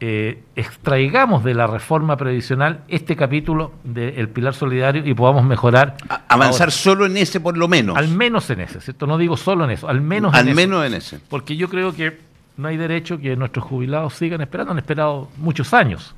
eh, 0.00 0.42
extraigamos 0.56 1.44
de 1.44 1.54
la 1.54 1.68
reforma 1.68 2.16
previsional 2.16 2.80
este 2.88 3.14
capítulo 3.14 3.72
del 3.84 4.28
pilar 4.28 4.52
solidario 4.54 5.06
y 5.06 5.14
podamos 5.14 5.44
mejorar. 5.44 5.96
A- 6.08 6.22
avanzar 6.28 6.62
ahora. 6.68 6.70
solo 6.72 7.06
en 7.06 7.16
ese 7.16 7.38
por 7.40 7.56
lo 7.56 7.68
menos. 7.68 7.96
Al 7.96 8.08
menos 8.08 8.50
en 8.50 8.60
ese, 8.62 8.80
¿cierto? 8.80 9.06
No 9.06 9.16
digo 9.16 9.36
solo 9.36 9.64
en 9.64 9.70
eso, 9.70 9.88
al 9.88 10.00
menos 10.00 10.34
Al 10.34 10.48
en 10.48 10.56
menos 10.56 10.84
en 10.84 10.94
ese. 10.94 11.20
Porque 11.28 11.56
yo 11.56 11.68
creo 11.68 11.94
que 11.94 12.18
no 12.62 12.68
hay 12.68 12.76
derecho 12.76 13.18
que 13.18 13.36
nuestros 13.36 13.64
jubilados 13.64 14.14
sigan 14.14 14.40
esperando, 14.40 14.72
han 14.72 14.78
esperado 14.78 15.28
muchos 15.36 15.74
años 15.74 16.14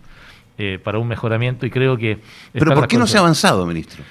eh, 0.59 0.79
para 0.83 0.99
un 0.99 1.09
mejoramiento 1.09 1.67
y 1.67 1.71
creo 1.71 1.97
que... 1.97 2.21
Pero 2.53 2.75
¿por 2.75 2.87
qué 2.87 2.99
no 2.99 3.07
se 3.07 3.17
ha 3.17 3.21
avanzado, 3.21 3.67
ministro? 3.67 4.05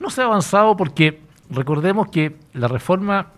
No 0.00 0.10
se 0.10 0.22
ha 0.22 0.24
avanzado 0.24 0.76
porque 0.76 1.20
recordemos 1.50 2.08
que 2.08 2.36
la 2.54 2.66
reforma 2.66 3.28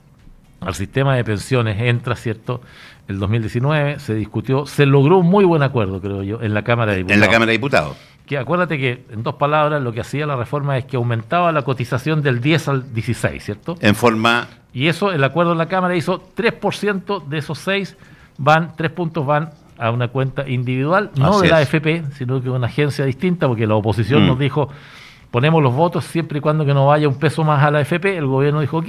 al 0.61 0.75
sistema 0.75 1.17
de 1.17 1.25
pensiones 1.25 1.81
entra, 1.81 2.17
¿cierto? 2.17 2.63
El 3.09 3.19
2019 3.19 3.99
se 3.99 4.15
discutió, 4.15 4.67
se 4.67 4.87
logró 4.87 5.19
un 5.19 5.27
muy 5.27 5.45
buen 5.45 5.63
acuerdo, 5.63 6.01
creo 6.01 6.23
yo, 6.23 6.41
en 6.41 6.55
la 6.55 6.63
Cámara 6.63 6.93
de 6.93 6.99
Diputados. 6.99 7.17
En 7.17 7.21
la 7.21 7.33
Cámara 7.33 7.47
de 7.47 7.53
Diputados. 7.53 7.97
Que 8.25 8.39
acuérdate 8.39 8.79
que, 8.79 9.05
en 9.11 9.23
dos 9.23 9.35
palabras, 9.35 9.81
lo 9.83 9.93
que 9.93 10.01
hacía 10.01 10.27
la 10.27 10.35
reforma 10.35 10.79
es 10.79 10.87
que 10.87 10.97
aumentaba 10.97 11.53
la 11.53 11.63
cotización 11.63 12.23
del 12.23 12.41
10 12.41 12.69
al 12.69 12.95
16, 12.95 13.45
¿cierto? 13.45 13.77
En 13.81 13.95
forma. 13.95 14.49
Y 14.73 14.89
eso, 14.89 15.13
el 15.13 15.23
acuerdo 15.23 15.53
en 15.53 15.59
la 15.59 15.69
Cámara 15.69 15.95
hizo 15.95 16.21
3% 16.35 17.25
de 17.27 17.39
esos 17.39 17.59
6 17.59 17.97
van, 18.39 18.73
3 18.77 18.91
puntos 18.93 19.25
van 19.27 19.51
a 19.79 19.91
una 19.91 20.09
cuenta 20.09 20.49
individual, 20.49 21.11
no 21.19 21.27
Así 21.29 21.43
de 21.43 21.49
la 21.49 21.61
es. 21.63 21.69
AFP, 21.75 22.05
sino 22.13 22.41
que 22.43 22.49
una 22.51 22.67
agencia 22.67 23.05
distinta, 23.05 23.47
porque 23.47 23.67
la 23.67 23.75
oposición 23.75 24.25
Mm. 24.25 24.27
nos 24.27 24.39
dijo, 24.39 24.69
ponemos 25.31 25.63
los 25.63 25.75
votos 25.75 26.05
siempre 26.05 26.39
y 26.39 26.41
cuando 26.41 26.65
que 26.65 26.73
no 26.73 26.87
vaya 26.87 27.09
un 27.09 27.19
peso 27.19 27.45
más 27.45 27.63
a 27.63 27.71
la 27.71 27.79
AFP, 27.81 28.17
el 28.17 28.27
gobierno 28.27 28.61
dijo, 28.61 28.79
ok, 28.79 28.89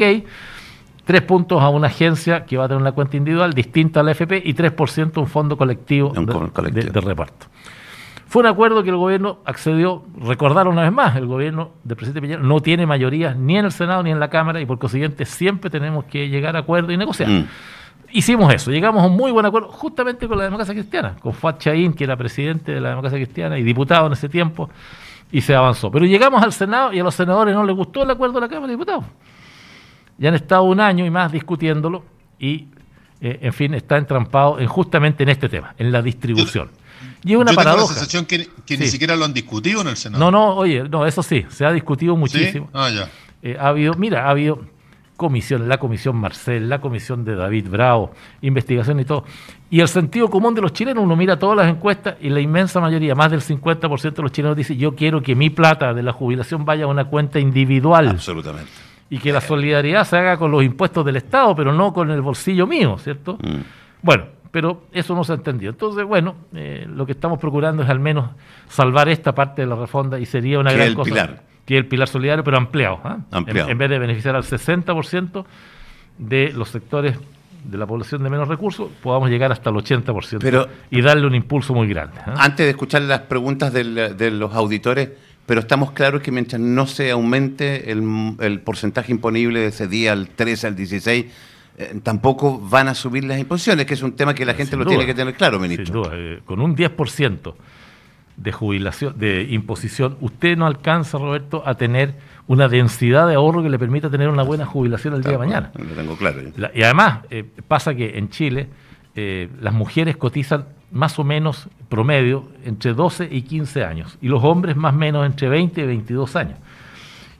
3 1.05 1.21
puntos 1.21 1.61
a 1.61 1.69
una 1.69 1.87
agencia 1.87 2.45
que 2.45 2.57
va 2.57 2.65
a 2.65 2.67
tener 2.67 2.81
una 2.81 2.91
cuenta 2.91 3.17
individual 3.17 3.53
distinta 3.53 3.99
a 4.01 4.03
la 4.03 4.11
AFP 4.11 4.41
y 4.45 4.53
3% 4.53 5.17
a 5.17 5.19
un 5.21 5.27
fondo 5.27 5.57
colectivo, 5.57 6.13
Un 6.15 6.25
co- 6.25 6.49
colectivo. 6.53 6.85
de- 6.85 6.91
de 6.91 7.01
reparto. 7.01 7.47
Fue 8.29 8.41
un 8.41 8.47
acuerdo 8.47 8.83
que 8.83 8.89
el 8.89 8.97
gobierno 8.97 9.39
accedió, 9.45 10.03
recordar 10.21 10.67
una 10.67 10.81
vez 10.83 10.91
más, 10.91 11.15
el 11.15 11.27
gobierno 11.27 11.71
del 11.85 11.95
presidente 11.95 12.21
Piñera 12.21 12.41
no 12.43 12.59
tiene 12.59 12.85
mayoría 12.85 13.33
ni 13.33 13.57
en 13.57 13.63
el 13.65 13.71
Senado 13.71 14.03
ni 14.03 14.11
en 14.11 14.19
la 14.19 14.27
Cámara 14.29 14.59
y 14.59 14.65
por 14.65 14.79
consiguiente 14.79 15.23
siempre 15.23 15.69
tenemos 15.69 16.03
que 16.05 16.27
llegar 16.27 16.57
a 16.57 16.59
acuerdo 16.59 16.91
y 16.91 16.97
negociar. 16.97 17.29
Mm. 17.29 17.45
Hicimos 18.11 18.53
eso, 18.53 18.71
llegamos 18.71 19.03
a 19.03 19.07
un 19.07 19.17
muy 19.17 19.31
buen 19.31 19.45
acuerdo 19.45 19.67
justamente 19.69 20.27
con 20.27 20.37
la 20.37 20.45
democracia 20.45 20.73
cristiana, 20.73 21.15
con 21.19 21.33
Fuad 21.33 21.57
Chaín, 21.57 21.93
que 21.93 22.05
era 22.05 22.15
presidente 22.15 22.71
de 22.71 22.79
la 22.79 22.89
democracia 22.89 23.17
cristiana 23.19 23.57
y 23.59 23.63
diputado 23.63 24.07
en 24.07 24.13
ese 24.13 24.29
tiempo, 24.29 24.69
y 25.31 25.41
se 25.41 25.53
avanzó. 25.53 25.91
Pero 25.91 26.05
llegamos 26.05 26.41
al 26.41 26.53
Senado 26.53 26.93
y 26.93 26.99
a 26.99 27.03
los 27.03 27.13
senadores 27.13 27.53
no 27.53 27.65
les 27.65 27.75
gustó 27.75 28.03
el 28.03 28.09
acuerdo 28.11 28.35
de 28.35 28.41
la 28.41 28.47
Cámara 28.47 28.67
de 28.67 28.73
Diputados. 28.73 29.03
Ya 30.17 30.29
han 30.29 30.35
estado 30.35 30.63
un 30.63 30.79
año 30.79 31.05
y 31.05 31.09
más 31.09 31.31
discutiéndolo 31.31 32.03
y, 32.39 32.67
eh, 33.19 33.39
en 33.41 33.53
fin, 33.53 33.73
está 33.73 33.97
entrampado 33.97 34.57
en, 34.59 34.67
justamente 34.67 35.23
en 35.23 35.29
este 35.29 35.49
tema, 35.49 35.75
en 35.77 35.91
la 35.91 36.01
distribución. 36.01 36.69
Y 37.25 37.33
es 37.33 37.37
una 37.37 37.51
Yo 37.51 37.57
tengo 37.57 37.61
la 37.61 37.63
paradoja. 37.71 37.93
sensación 37.93 38.25
que, 38.25 38.47
que 38.65 38.77
ni 38.77 38.87
siquiera 38.87 39.15
lo 39.17 39.25
han 39.25 39.33
discutido 39.33 39.81
en 39.81 39.89
el 39.89 39.97
Senado. 39.97 40.23
No, 40.23 40.31
no, 40.31 40.55
oye, 40.55 40.87
no, 40.87 41.05
eso 41.05 41.21
sí, 41.21 41.45
se 41.49 41.65
ha 41.65 41.71
discutido 41.73 42.13
¿Sí? 42.13 42.19
muchísimo. 42.19 42.69
Ah, 42.73 42.89
ya. 42.89 43.09
Eh, 43.43 43.57
ha 43.59 43.67
habido, 43.67 43.93
mira, 43.95 44.25
ha 44.27 44.29
habido 44.29 44.61
comisiones, 45.17 45.67
la 45.67 45.77
comisión 45.79 46.15
Marcel, 46.15 46.69
la 46.69 46.79
comisión 46.79 47.25
de 47.25 47.35
David 47.35 47.67
Bravo, 47.69 48.11
investigación 48.41 48.99
y 48.99 49.05
todo. 49.05 49.25
Y 49.69 49.81
el 49.81 49.87
sentido 49.89 50.29
común 50.29 50.55
de 50.55 50.61
los 50.61 50.71
chilenos, 50.71 51.03
uno 51.03 51.15
mira 51.15 51.37
todas 51.37 51.57
las 51.57 51.67
encuestas 51.69 52.15
y 52.21 52.29
la 52.29 52.39
inmensa 52.39 52.79
mayoría, 52.79 53.15
más 53.15 53.31
del 53.31 53.41
50% 53.41 54.13
de 54.13 54.21
los 54.21 54.31
chilenos 54.31 54.55
dice, 54.55 54.77
yo 54.77 54.95
quiero 54.95 55.21
que 55.21 55.35
mi 55.35 55.49
plata 55.49 55.93
de 55.93 56.03
la 56.03 56.13
jubilación 56.13 56.63
vaya 56.63 56.85
a 56.85 56.87
una 56.87 57.05
cuenta 57.05 57.39
individual 57.39 58.07
Absolutamente. 58.09 58.69
y 59.09 59.17
que 59.17 59.33
la 59.33 59.41
solidaridad 59.41 60.05
se 60.05 60.17
haga 60.17 60.37
con 60.37 60.51
los 60.51 60.63
impuestos 60.63 61.03
del 61.03 61.17
Estado, 61.17 61.55
pero 61.55 61.73
no 61.73 61.91
con 61.91 62.11
el 62.11 62.21
bolsillo 62.21 62.67
mío, 62.67 62.97
¿cierto? 62.99 63.37
Mm. 63.41 63.61
Bueno, 64.03 64.25
pero 64.51 64.83
eso 64.91 65.15
no 65.15 65.23
se 65.23 65.33
ha 65.33 65.35
entendido. 65.35 65.71
Entonces, 65.71 66.05
bueno, 66.05 66.35
eh, 66.53 66.85
lo 66.87 67.05
que 67.05 67.11
estamos 67.13 67.39
procurando 67.39 67.83
es 67.83 67.89
al 67.89 67.99
menos 67.99 68.29
salvar 68.69 69.09
esta 69.09 69.33
parte 69.35 69.63
de 69.63 69.67
la 69.67 69.75
reforma 69.75 70.19
y 70.19 70.25
sería 70.25 70.59
una 70.59 70.69
Que 70.69 70.75
es 70.75 70.79
gran 70.79 70.89
el 70.89 70.95
cosa. 70.95 71.09
pilar. 71.09 71.46
Que 71.67 71.75
es 71.75 71.83
el 71.83 71.85
pilar 71.85 72.07
solidario, 72.07 72.43
pero 72.43 72.57
ampliado. 72.57 72.99
¿ah? 73.03 73.19
Ampliado. 73.29 73.67
En, 73.67 73.73
en 73.73 73.77
vez 73.77 73.89
de 73.91 73.99
beneficiar 73.99 74.35
al 74.35 74.43
60% 74.43 75.45
de 76.17 76.51
los 76.53 76.69
sectores 76.69 77.19
de 77.63 77.77
la 77.77 77.85
población 77.85 78.23
de 78.23 78.29
menos 78.29 78.47
recursos, 78.47 78.89
podamos 79.01 79.29
llegar 79.29 79.51
hasta 79.51 79.69
el 79.69 79.75
80% 79.75 80.69
y 80.89 81.01
darle 81.01 81.27
un 81.27 81.35
impulso 81.35 81.73
muy 81.73 81.87
grande. 81.87 82.17
¿eh? 82.19 82.31
Antes 82.37 82.65
de 82.65 82.69
escuchar 82.71 83.01
las 83.03 83.21
preguntas 83.21 83.73
de 83.73 84.31
los 84.31 84.53
auditores, 84.53 85.09
pero 85.45 85.61
estamos 85.61 85.91
claros 85.91 86.21
que 86.21 86.31
mientras 86.31 86.61
no 86.61 86.87
se 86.87 87.11
aumente 87.11 87.91
el, 87.91 88.61
porcentaje 88.63 89.11
imponible 89.11 89.61
de 89.61 89.67
ese 89.67 89.87
día 89.87 90.13
al 90.13 90.29
13, 90.29 90.67
al 90.67 90.75
16, 90.75 91.25
eh, 91.79 91.99
tampoco 92.03 92.59
van 92.59 92.87
a 92.87 92.95
subir 92.95 93.23
las 93.23 93.39
imposiciones, 93.39 93.85
que 93.85 93.93
es 93.93 94.01
un 94.01 94.13
tema 94.13 94.33
que 94.33 94.45
la 94.45 94.53
gente 94.53 94.75
lo 94.75 94.85
tiene 94.85 95.05
que 95.05 95.13
tener 95.13 95.35
claro, 95.35 95.59
ministro. 95.59 95.85
Sin 95.85 95.93
duda, 95.93 96.11
eh, 96.13 96.41
con 96.45 96.59
un 96.59 96.75
10% 96.75 97.53
de 98.37 98.51
jubilación, 98.51 99.17
de 99.17 99.47
imposición, 99.49 100.15
usted 100.21 100.55
no 100.55 100.67
alcanza, 100.67 101.17
Roberto, 101.17 101.63
a 101.65 101.75
tener 101.75 102.13
una 102.47 102.69
densidad 102.69 103.27
de 103.27 103.33
ahorro 103.33 103.63
que 103.63 103.69
le 103.69 103.79
permita 103.79 104.09
tener 104.09 104.29
una 104.29 104.43
buena 104.43 104.65
jubilación 104.65 105.15
el 105.15 105.23
día 105.23 105.33
de 105.33 105.37
mañana. 105.39 105.71
Lo 105.75 105.95
tengo 105.95 106.15
claro. 106.15 106.41
y 106.73 106.83
además, 106.83 107.21
eh, 107.29 107.43
pasa 107.67 107.95
que 107.95 108.17
en 108.17 108.29
Chile 108.29 108.69
eh, 109.15 109.49
las 109.59 109.73
mujeres 109.73 110.15
cotizan 110.17 110.65
más 110.91 111.17
o 111.19 111.23
menos 111.23 111.67
promedio 111.89 112.45
entre 112.63 112.93
12 112.93 113.27
y 113.29 113.41
15 113.41 113.83
años, 113.83 114.17
y 114.21 114.27
los 114.27 114.43
hombres 114.43 114.75
más 114.75 114.93
o 114.93 114.97
menos 114.97 115.25
entre 115.25 115.49
20 115.49 115.81
y 115.81 115.85
22 115.85 116.35
años. 116.35 116.59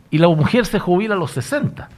Y 0.09 0.17
la 0.17 0.27
mujer 0.27 0.65
se 0.65 0.79
jubila 0.79 1.15
a 1.15 1.17
los 1.17 1.31
60. 1.31 1.89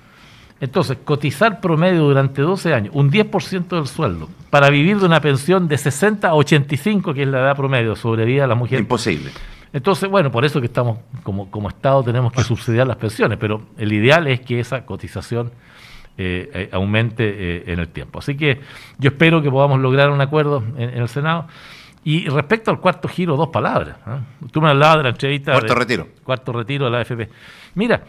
Entonces, 0.61 0.97
cotizar 1.03 1.61
promedio 1.61 2.03
durante 2.03 2.41
12 2.41 2.73
años, 2.73 2.93
un 2.93 3.09
10% 3.09 3.67
del 3.69 3.87
sueldo, 3.87 4.29
para 4.49 4.69
vivir 4.69 4.99
de 4.99 5.05
una 5.05 5.21
pensión 5.21 5.67
de 5.67 5.77
60 5.77 6.27
a 6.27 6.35
85, 6.35 7.13
que 7.13 7.23
es 7.23 7.27
la 7.27 7.39
edad 7.39 7.55
promedio 7.55 7.95
sobre 7.95 8.25
vida 8.25 8.41
de 8.41 8.47
la 8.47 8.55
mujer. 8.55 8.79
Imposible. 8.79 9.31
Entonces, 9.71 10.09
bueno, 10.09 10.31
por 10.31 10.45
eso 10.45 10.59
que 10.59 10.65
estamos, 10.65 10.99
como, 11.23 11.49
como 11.49 11.69
Estado, 11.69 12.03
tenemos 12.03 12.33
que 12.33 12.43
subsidiar 12.43 12.87
las 12.87 12.97
pensiones, 12.97 13.37
pero 13.39 13.61
el 13.77 13.93
ideal 13.93 14.27
es 14.27 14.41
que 14.41 14.59
esa 14.59 14.85
cotización 14.85 15.51
eh, 16.21 16.49
eh, 16.53 16.69
aumente 16.73 17.23
eh, 17.23 17.63
en 17.67 17.79
el 17.79 17.87
tiempo. 17.87 18.19
Así 18.19 18.35
que 18.35 18.59
yo 18.97 19.11
espero 19.11 19.41
que 19.41 19.49
podamos 19.49 19.79
lograr 19.79 20.09
un 20.09 20.19
acuerdo 20.19 20.61
en, 20.75 20.89
el 20.89 21.07
Senado. 21.07 21.47
Y 22.03 22.27
respecto 22.27 22.71
al 22.71 22.81
cuarto 22.81 23.07
giro, 23.07 23.37
dos 23.37 23.47
palabras. 23.47 23.95
Tú 24.51 24.61
me 24.61 24.69
hablabas 24.69 24.97
de 24.97 25.03
la 25.03 25.09
entrevista. 25.09 25.53
Cuarto 25.53 25.75
retiro. 25.75 26.07
Cuarto 26.23 26.51
retiro 26.51 26.85
de 26.85 26.91
la 26.91 26.99
AFP. 26.99 27.29
Mira, 27.75 28.03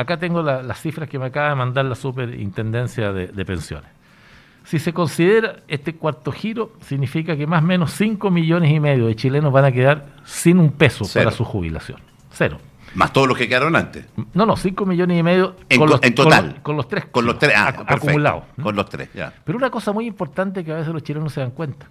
acá 0.00 0.18
tengo 0.18 0.42
las 0.42 0.80
cifras 0.80 1.08
que 1.08 1.18
me 1.18 1.26
acaba 1.26 1.50
de 1.50 1.54
mandar 1.54 1.84
la 1.84 1.94
Superintendencia 1.94 3.12
de 3.12 3.44
Pensiones. 3.44 4.00
Si 4.64 4.78
se 4.78 4.92
considera 4.92 5.56
este 5.68 5.96
cuarto 5.96 6.32
giro, 6.32 6.72
significa 6.80 7.36
que 7.36 7.46
más 7.46 7.62
o 7.62 7.66
menos 7.66 7.92
5 7.92 8.30
millones 8.30 8.70
y 8.70 8.78
medio 8.78 9.06
de 9.06 9.16
chilenos 9.16 9.52
van 9.52 9.64
a 9.64 9.72
quedar 9.72 10.06
sin 10.24 10.58
un 10.58 10.72
peso 10.72 11.06
para 11.12 11.30
su 11.30 11.44
jubilación. 11.44 11.98
Cero. 12.30 12.58
Más 12.94 13.12
todos 13.12 13.28
los 13.28 13.38
que 13.38 13.48
quedaron 13.48 13.76
antes. 13.76 14.06
No, 14.34 14.46
no, 14.46 14.56
5 14.56 14.84
millones 14.84 15.18
y 15.18 15.22
medio 15.22 15.56
en, 15.68 16.14
total. 16.14 16.60
Con, 16.62 16.76
los 16.76 16.88
tres. 16.88 17.06
Con 17.06 17.24
los 17.24 17.38
tres, 17.38 17.52
ah, 17.56 17.84
acumulados. 17.86 18.44
Con 18.60 18.76
los 18.76 18.88
tres, 18.88 19.08
ya. 19.14 19.32
Pero 19.44 19.58
una 19.58 19.70
cosa 19.70 19.92
muy 19.92 20.06
importante 20.06 20.64
que 20.64 20.72
a 20.72 20.76
veces 20.76 20.92
los 20.92 21.02
chilenos 21.02 21.24
no 21.24 21.30
se 21.30 21.40
dan 21.40 21.52
cuenta. 21.52 21.86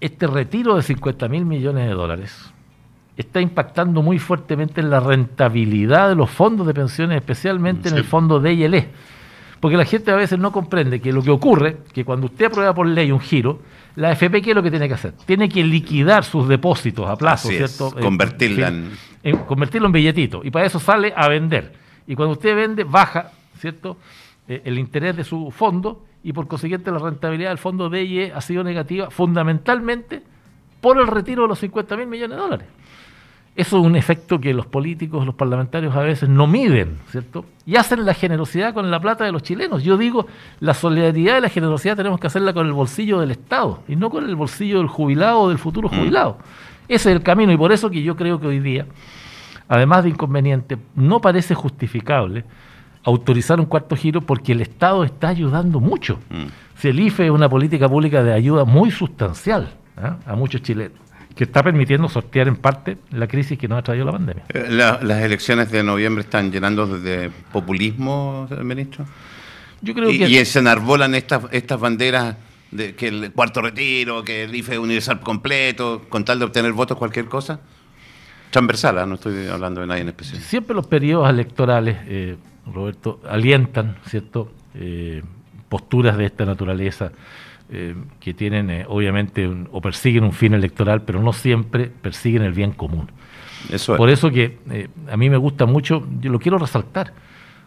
Este 0.00 0.26
retiro 0.26 0.76
de 0.76 0.82
50 0.82 1.28
mil 1.28 1.44
millones 1.44 1.88
de 1.88 1.94
dólares 1.94 2.52
está 3.18 3.42
impactando 3.42 4.00
muy 4.00 4.18
fuertemente 4.18 4.80
en 4.80 4.88
la 4.88 5.00
rentabilidad 5.00 6.08
de 6.08 6.14
los 6.14 6.30
fondos 6.30 6.66
de 6.66 6.72
pensiones, 6.72 7.16
especialmente 7.16 7.90
en 7.90 7.96
el 7.96 8.04
fondo 8.04 8.40
DILE 8.40 8.88
porque 9.60 9.76
la 9.76 9.84
gente 9.84 10.10
a 10.10 10.16
veces 10.16 10.38
no 10.38 10.52
comprende 10.52 11.00
que 11.00 11.12
lo 11.12 11.22
que 11.22 11.30
ocurre, 11.30 11.78
que 11.92 12.04
cuando 12.04 12.26
usted 12.26 12.46
aprueba 12.46 12.74
por 12.74 12.86
ley 12.86 13.10
un 13.10 13.20
giro, 13.20 13.60
la 13.96 14.12
FP, 14.12 14.40
¿qué 14.40 14.50
es 14.50 14.56
lo 14.56 14.62
que 14.62 14.70
tiene 14.70 14.86
que 14.86 14.94
hacer? 14.94 15.14
Tiene 15.26 15.48
que 15.48 15.64
liquidar 15.64 16.24
sus 16.24 16.48
depósitos 16.48 17.08
a 17.08 17.16
plazo, 17.16 17.48
¿cierto? 17.48 17.90
convertirla 17.90 18.68
en, 18.68 19.36
Convertirlo 19.46 19.86
en 19.86 19.92
billetito. 19.92 20.42
Y 20.44 20.50
para 20.50 20.66
eso 20.66 20.78
sale 20.78 21.12
a 21.14 21.28
vender. 21.28 21.72
Y 22.06 22.14
cuando 22.14 22.32
usted 22.32 22.54
vende, 22.54 22.84
baja, 22.84 23.32
¿cierto? 23.58 23.96
Eh, 24.46 24.62
el 24.64 24.78
interés 24.78 25.16
de 25.16 25.24
su 25.24 25.50
fondo 25.50 26.04
y 26.22 26.32
por 26.32 26.46
consiguiente 26.46 26.90
la 26.90 26.98
rentabilidad 26.98 27.50
del 27.50 27.58
fondo 27.58 27.90
DIE 27.90 28.32
ha 28.32 28.40
sido 28.40 28.62
negativa 28.62 29.10
fundamentalmente 29.10 30.22
por 30.80 30.98
el 30.98 31.08
retiro 31.08 31.42
de 31.42 31.48
los 31.48 31.58
50 31.58 31.96
mil 31.96 32.06
millones 32.06 32.36
de 32.36 32.42
dólares. 32.42 32.66
Eso 33.58 33.80
es 33.80 33.84
un 33.84 33.96
efecto 33.96 34.40
que 34.40 34.54
los 34.54 34.66
políticos, 34.66 35.26
los 35.26 35.34
parlamentarios 35.34 35.96
a 35.96 35.98
veces 36.02 36.28
no 36.28 36.46
miden, 36.46 36.96
¿cierto? 37.10 37.44
Y 37.66 37.74
hacen 37.74 38.06
la 38.06 38.14
generosidad 38.14 38.72
con 38.72 38.88
la 38.88 39.00
plata 39.00 39.24
de 39.24 39.32
los 39.32 39.42
chilenos. 39.42 39.82
Yo 39.82 39.96
digo, 39.98 40.28
la 40.60 40.74
solidaridad 40.74 41.38
y 41.38 41.40
la 41.40 41.48
generosidad 41.48 41.96
tenemos 41.96 42.20
que 42.20 42.28
hacerla 42.28 42.52
con 42.52 42.68
el 42.68 42.72
bolsillo 42.72 43.18
del 43.18 43.32
Estado 43.32 43.82
y 43.88 43.96
no 43.96 44.10
con 44.10 44.24
el 44.24 44.36
bolsillo 44.36 44.78
del 44.78 44.86
jubilado 44.86 45.40
o 45.40 45.48
del 45.48 45.58
futuro 45.58 45.88
mm. 45.88 45.90
jubilado. 45.90 46.38
Ese 46.86 47.10
es 47.10 47.16
el 47.16 47.22
camino 47.24 47.50
y 47.50 47.56
por 47.56 47.72
eso 47.72 47.90
que 47.90 48.00
yo 48.00 48.14
creo 48.14 48.38
que 48.38 48.46
hoy 48.46 48.60
día, 48.60 48.86
además 49.66 50.04
de 50.04 50.10
inconveniente, 50.10 50.78
no 50.94 51.20
parece 51.20 51.56
justificable 51.56 52.44
autorizar 53.02 53.58
un 53.58 53.66
cuarto 53.66 53.96
giro 53.96 54.20
porque 54.20 54.52
el 54.52 54.60
Estado 54.60 55.02
está 55.02 55.30
ayudando 55.30 55.80
mucho. 55.80 56.20
Mm. 56.30 56.44
Si 56.76 56.86
el 56.86 57.00
IFE 57.00 57.24
es 57.24 57.32
una 57.32 57.48
política 57.48 57.88
pública 57.88 58.22
de 58.22 58.32
ayuda 58.34 58.64
muy 58.64 58.92
sustancial 58.92 59.70
¿eh? 60.00 60.12
a 60.26 60.36
muchos 60.36 60.62
chilenos 60.62 61.07
que 61.38 61.44
está 61.44 61.62
permitiendo 61.62 62.08
sortear 62.08 62.48
en 62.48 62.56
parte 62.56 62.98
la 63.12 63.28
crisis 63.28 63.56
que 63.56 63.68
nos 63.68 63.78
ha 63.78 63.82
traído 63.82 64.04
la 64.04 64.10
pandemia. 64.10 64.42
Eh, 64.48 64.66
¿Las 64.70 65.22
elecciones 65.22 65.70
de 65.70 65.84
noviembre 65.84 66.24
están 66.24 66.50
llenando 66.50 66.98
de 66.98 67.30
populismo, 67.52 68.48
ministro? 68.64 69.06
Yo 69.80 69.94
creo 69.94 70.10
y, 70.10 70.18
que... 70.18 70.28
Y 70.28 70.44
se 70.44 70.58
enarbolan 70.58 71.14
estas, 71.14 71.44
estas 71.52 71.78
banderas 71.78 72.34
de 72.72 72.96
que 72.96 73.06
el 73.06 73.30
cuarto 73.30 73.62
retiro, 73.62 74.24
que 74.24 74.42
el 74.42 74.54
IFE 74.56 74.80
universal 74.80 75.20
completo, 75.20 76.06
con 76.08 76.24
tal 76.24 76.40
de 76.40 76.46
obtener 76.46 76.72
votos, 76.72 76.98
cualquier 76.98 77.26
cosa. 77.26 77.60
Transversal, 78.50 78.98
¿ah? 78.98 79.06
no 79.06 79.14
estoy 79.14 79.46
hablando 79.46 79.80
de 79.80 79.86
nadie 79.86 80.02
en 80.02 80.08
especial. 80.08 80.42
Siempre 80.42 80.74
los 80.74 80.88
periodos 80.88 81.30
electorales, 81.30 81.98
eh, 82.08 82.36
Roberto, 82.66 83.20
alientan, 83.28 83.96
¿cierto?, 84.08 84.50
eh, 84.74 85.22
posturas 85.68 86.16
de 86.16 86.24
esta 86.24 86.44
naturaleza 86.44 87.12
eh, 87.70 87.94
que 88.18 88.32
tienen 88.32 88.70
eh, 88.70 88.86
obviamente 88.88 89.46
o 89.72 89.80
persiguen 89.82 90.24
un 90.24 90.32
fin 90.32 90.54
electoral, 90.54 91.02
pero 91.02 91.20
no 91.20 91.34
siempre 91.34 91.90
persiguen 91.90 92.40
el 92.40 92.54
bien 92.54 92.72
común. 92.72 93.10
Eso 93.68 93.94
Por 93.94 94.08
eso 94.08 94.30
que 94.30 94.56
eh, 94.70 94.88
a 95.10 95.18
mí 95.18 95.28
me 95.28 95.36
gusta 95.36 95.66
mucho, 95.66 96.06
yo 96.18 96.30
lo 96.30 96.38
quiero 96.38 96.56
resaltar, 96.56 97.12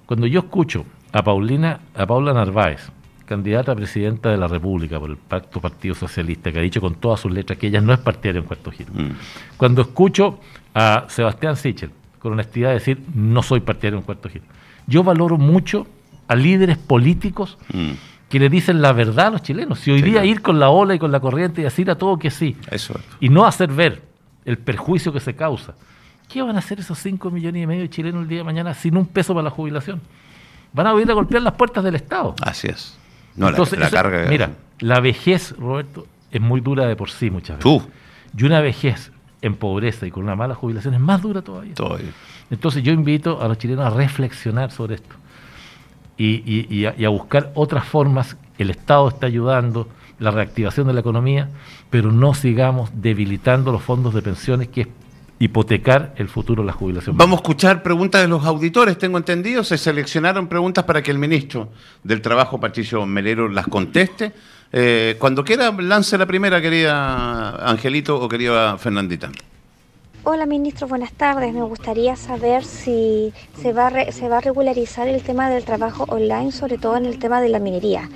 cuando 0.08 0.26
yo 0.26 0.40
escucho 0.40 0.86
a 1.12 1.22
Paulina, 1.22 1.82
a 1.94 2.08
Paula 2.08 2.34
Narváez, 2.34 2.92
candidata 3.26 3.74
a 3.74 3.76
presidenta 3.76 4.32
de 4.32 4.38
la 4.38 4.48
República 4.48 5.00
por 5.00 5.12
el 5.12 5.18
Pacto 5.18 5.62
Partido 5.62 5.94
Socialista, 5.94 6.52
que 6.52 6.58
ha 6.58 6.64
dicho 6.64 6.82
con 6.82 6.96
todas 6.96 7.20
sus 7.20 7.32
letras 7.32 7.60
que 7.60 7.68
ella 7.68 7.80
no 7.80 7.94
es 7.94 8.00
partidaria 8.00 8.40
en 8.40 8.48
cuarto 8.48 8.72
giro. 8.72 8.92
Mm. 8.94 9.12
Cuando 9.56 9.84
escucho 9.84 10.40
a 10.74 11.06
Sebastián 11.10 11.56
Sichel, 11.58 11.92
con 12.18 12.34
honestidad 12.34 12.72
decir, 12.72 13.04
no 13.14 13.44
soy 13.44 13.60
partidario 13.60 14.00
en 14.00 14.06
cuarto 14.06 14.30
giro. 14.30 14.46
Yo 14.88 15.04
valoro 15.04 15.38
mucho 15.38 15.86
a 16.28 16.36
líderes 16.36 16.80
políticos 16.80 17.60
mm 17.72 18.11
que 18.32 18.40
le 18.40 18.50
dicen 18.50 18.82
la 18.82 18.94
verdad 18.94 19.28
a 19.28 19.30
los 19.32 19.44
chilenos. 19.44 19.82
Si 19.82 19.92
hoy 19.92 20.02
día 20.02 20.24
ir 20.24 20.42
con 20.42 20.58
la 20.58 20.70
ola 20.70 20.96
y 20.96 21.00
con 21.00 21.12
la 21.12 21.20
corriente 21.20 21.60
y 21.60 21.66
decir 21.66 21.92
a 21.92 21.96
todo 21.96 22.18
que 22.18 22.32
sí, 22.32 22.56
Eso. 22.72 22.98
y 23.20 23.28
no 23.28 23.46
hacer 23.46 23.70
ver 23.70 24.02
el 24.46 24.58
perjuicio 24.58 25.12
que 25.12 25.20
se 25.20 25.36
causa, 25.36 25.76
¿qué 26.30 26.42
van 26.42 26.56
a 26.56 26.60
hacer 26.60 26.80
esos 26.80 26.98
5 26.98 27.30
millones 27.30 27.62
y 27.62 27.68
medio 27.68 27.82
de 27.82 27.90
chilenos 27.90 28.24
el 28.24 28.30
día 28.30 28.38
de 28.40 28.44
mañana 28.46 28.74
sin 28.74 28.96
un 28.96 29.06
peso 29.06 29.34
para 29.34 29.44
la 29.44 29.50
jubilación? 29.50 30.00
Van 30.72 30.88
a 30.88 31.02
ir 31.02 31.12
a 31.12 31.14
golpear 31.14 31.42
las 31.42 31.56
puertas 31.56 31.84
del 31.84 31.96
Estado. 31.96 32.34
Así 32.42 32.70
es. 32.70 32.98
Entonces, 33.38 33.78
la, 33.78 33.90
carga... 33.90 34.26
Mira, 34.30 34.52
la 34.80 35.02
vejez, 35.02 35.54
Roberto, 35.58 36.08
es 36.32 36.40
muy 36.40 36.62
dura 36.62 36.88
de 36.88 36.96
por 36.96 37.10
sí 37.10 37.30
muchas 37.30 37.58
veces. 37.58 37.82
Y 38.38 38.46
una 38.46 38.62
vejez 38.62 39.12
en 39.42 39.56
pobreza 39.56 40.08
y 40.08 40.12
con 40.12 40.24
una 40.24 40.38
mala 40.38 40.56
jubilación 40.56 40.94
es 40.94 41.02
más 41.02 41.22
dura 41.22 41.42
todavía. 41.42 41.74
todavía. 41.74 42.12
Entonces 42.50 42.82
yo 42.82 42.94
invito 42.94 43.42
a 43.42 43.50
los 43.50 43.58
chilenos 43.58 43.86
a 43.86 43.90
reflexionar 43.90 44.72
sobre 44.72 44.96
esto 44.96 45.16
y, 46.22 46.86
a, 46.86 47.10
buscar 47.10 47.52
otras 47.56 47.86
formas. 47.86 48.38
El 48.58 48.70
Estado 48.70 49.08
está 49.10 49.28
ayudando, 49.28 49.88
la 50.20 50.32
reactivación 50.32 50.88
de 50.88 50.94
la 50.94 51.00
economía, 51.00 51.50
pero 51.90 52.12
no 52.12 52.34
sigamos 52.34 52.92
debilitando 52.94 53.72
los 53.72 53.82
fondos 53.82 54.14
de 54.14 54.22
pensiones, 54.22 54.68
que 54.68 54.82
es 54.82 54.88
hipotecar 55.40 56.14
el 56.18 56.30
futuro 56.30 56.62
de 56.62 56.68
la 56.68 56.74
jubilación. 56.74 57.18
Vamos 57.18 57.40
a 57.40 57.42
escuchar 57.42 57.82
preguntas 57.82 58.22
de 58.22 58.28
los 58.28 58.46
auditores, 58.46 58.98
tengo 59.00 59.18
entendido. 59.18 59.64
Se 59.64 59.78
seleccionaron 59.78 60.48
preguntas 60.48 60.84
para 60.84 61.02
que 61.02 61.10
el 61.10 61.18
ministro 61.18 61.70
del 62.04 62.22
Trabajo, 62.22 62.60
Patricio 62.60 63.06
Melero, 63.08 63.50
las 63.50 63.68
conteste. 63.68 64.34
Eh, 64.72 65.16
cuando 65.18 65.44
quiera, 65.44 65.72
lance 65.72 66.18
la 66.18 66.28
primera, 66.28 66.62
querida 66.62 67.56
Angelito 67.68 68.22
o 68.22 68.30
querida 68.30 68.78
Fernandita. 68.78 69.32
Hola 70.24 70.46
ministro, 70.46 70.88
buenas 70.88 71.14
tardes. 71.14 71.52
Me 71.52 71.64
gustaría 71.64 72.16
saber 72.16 72.64
si 72.64 73.34
se 73.60 73.74
va, 73.74 73.88
a 73.88 74.12
se 74.12 74.30
va 74.30 74.38
a 74.38 74.42
regularizar 74.42 75.08
el 75.08 75.24
tema 75.24 75.50
del 75.50 75.66
trabajo 75.66 76.06
online, 76.10 76.52
sobre 76.52 76.78
todo 76.78 76.96
en 76.98 77.08
el 77.08 77.18
tema 77.18 77.42
de 77.42 77.50
la 77.50 77.58
minería. 77.58 78.08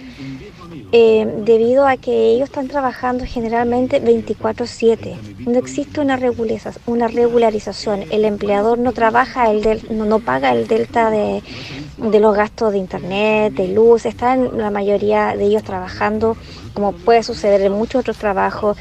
Eh, 0.91 1.25
debido 1.43 1.87
a 1.87 1.97
que 1.97 2.29
ellos 2.29 2.49
están 2.49 2.67
trabajando 2.67 3.25
generalmente 3.25 3.99
24/7. 3.99 5.17
No 5.39 5.57
existe 5.57 5.99
una, 5.99 6.15
regularización, 6.15 6.83
una 6.85 7.07
regularización. 7.07 8.03
El 8.11 8.23
empleador 8.23 8.77
no 8.77 8.91
trabaja, 8.93 9.49
el 9.49 9.81
no, 9.89 10.05
no, 10.05 10.19
paga 10.19 10.51
el 10.51 10.67
delta 10.67 11.09
de, 11.09 11.41
de 11.97 12.19
los 12.19 12.35
gastos 12.35 12.71
de 12.73 12.77
internet, 12.77 13.53
de 13.53 13.69
luz. 13.69 14.05
Están 14.05 14.59
la 14.59 14.69
mayoría 14.69 15.35
de 15.35 15.45
ellos 15.45 15.63
trabajando, 15.63 16.37
como 16.75 16.91
puede 16.91 17.23
suceder 17.23 17.61
en 17.61 17.71
muchos 17.71 18.01
otros 18.01 18.17
trabajos, 18.17 18.77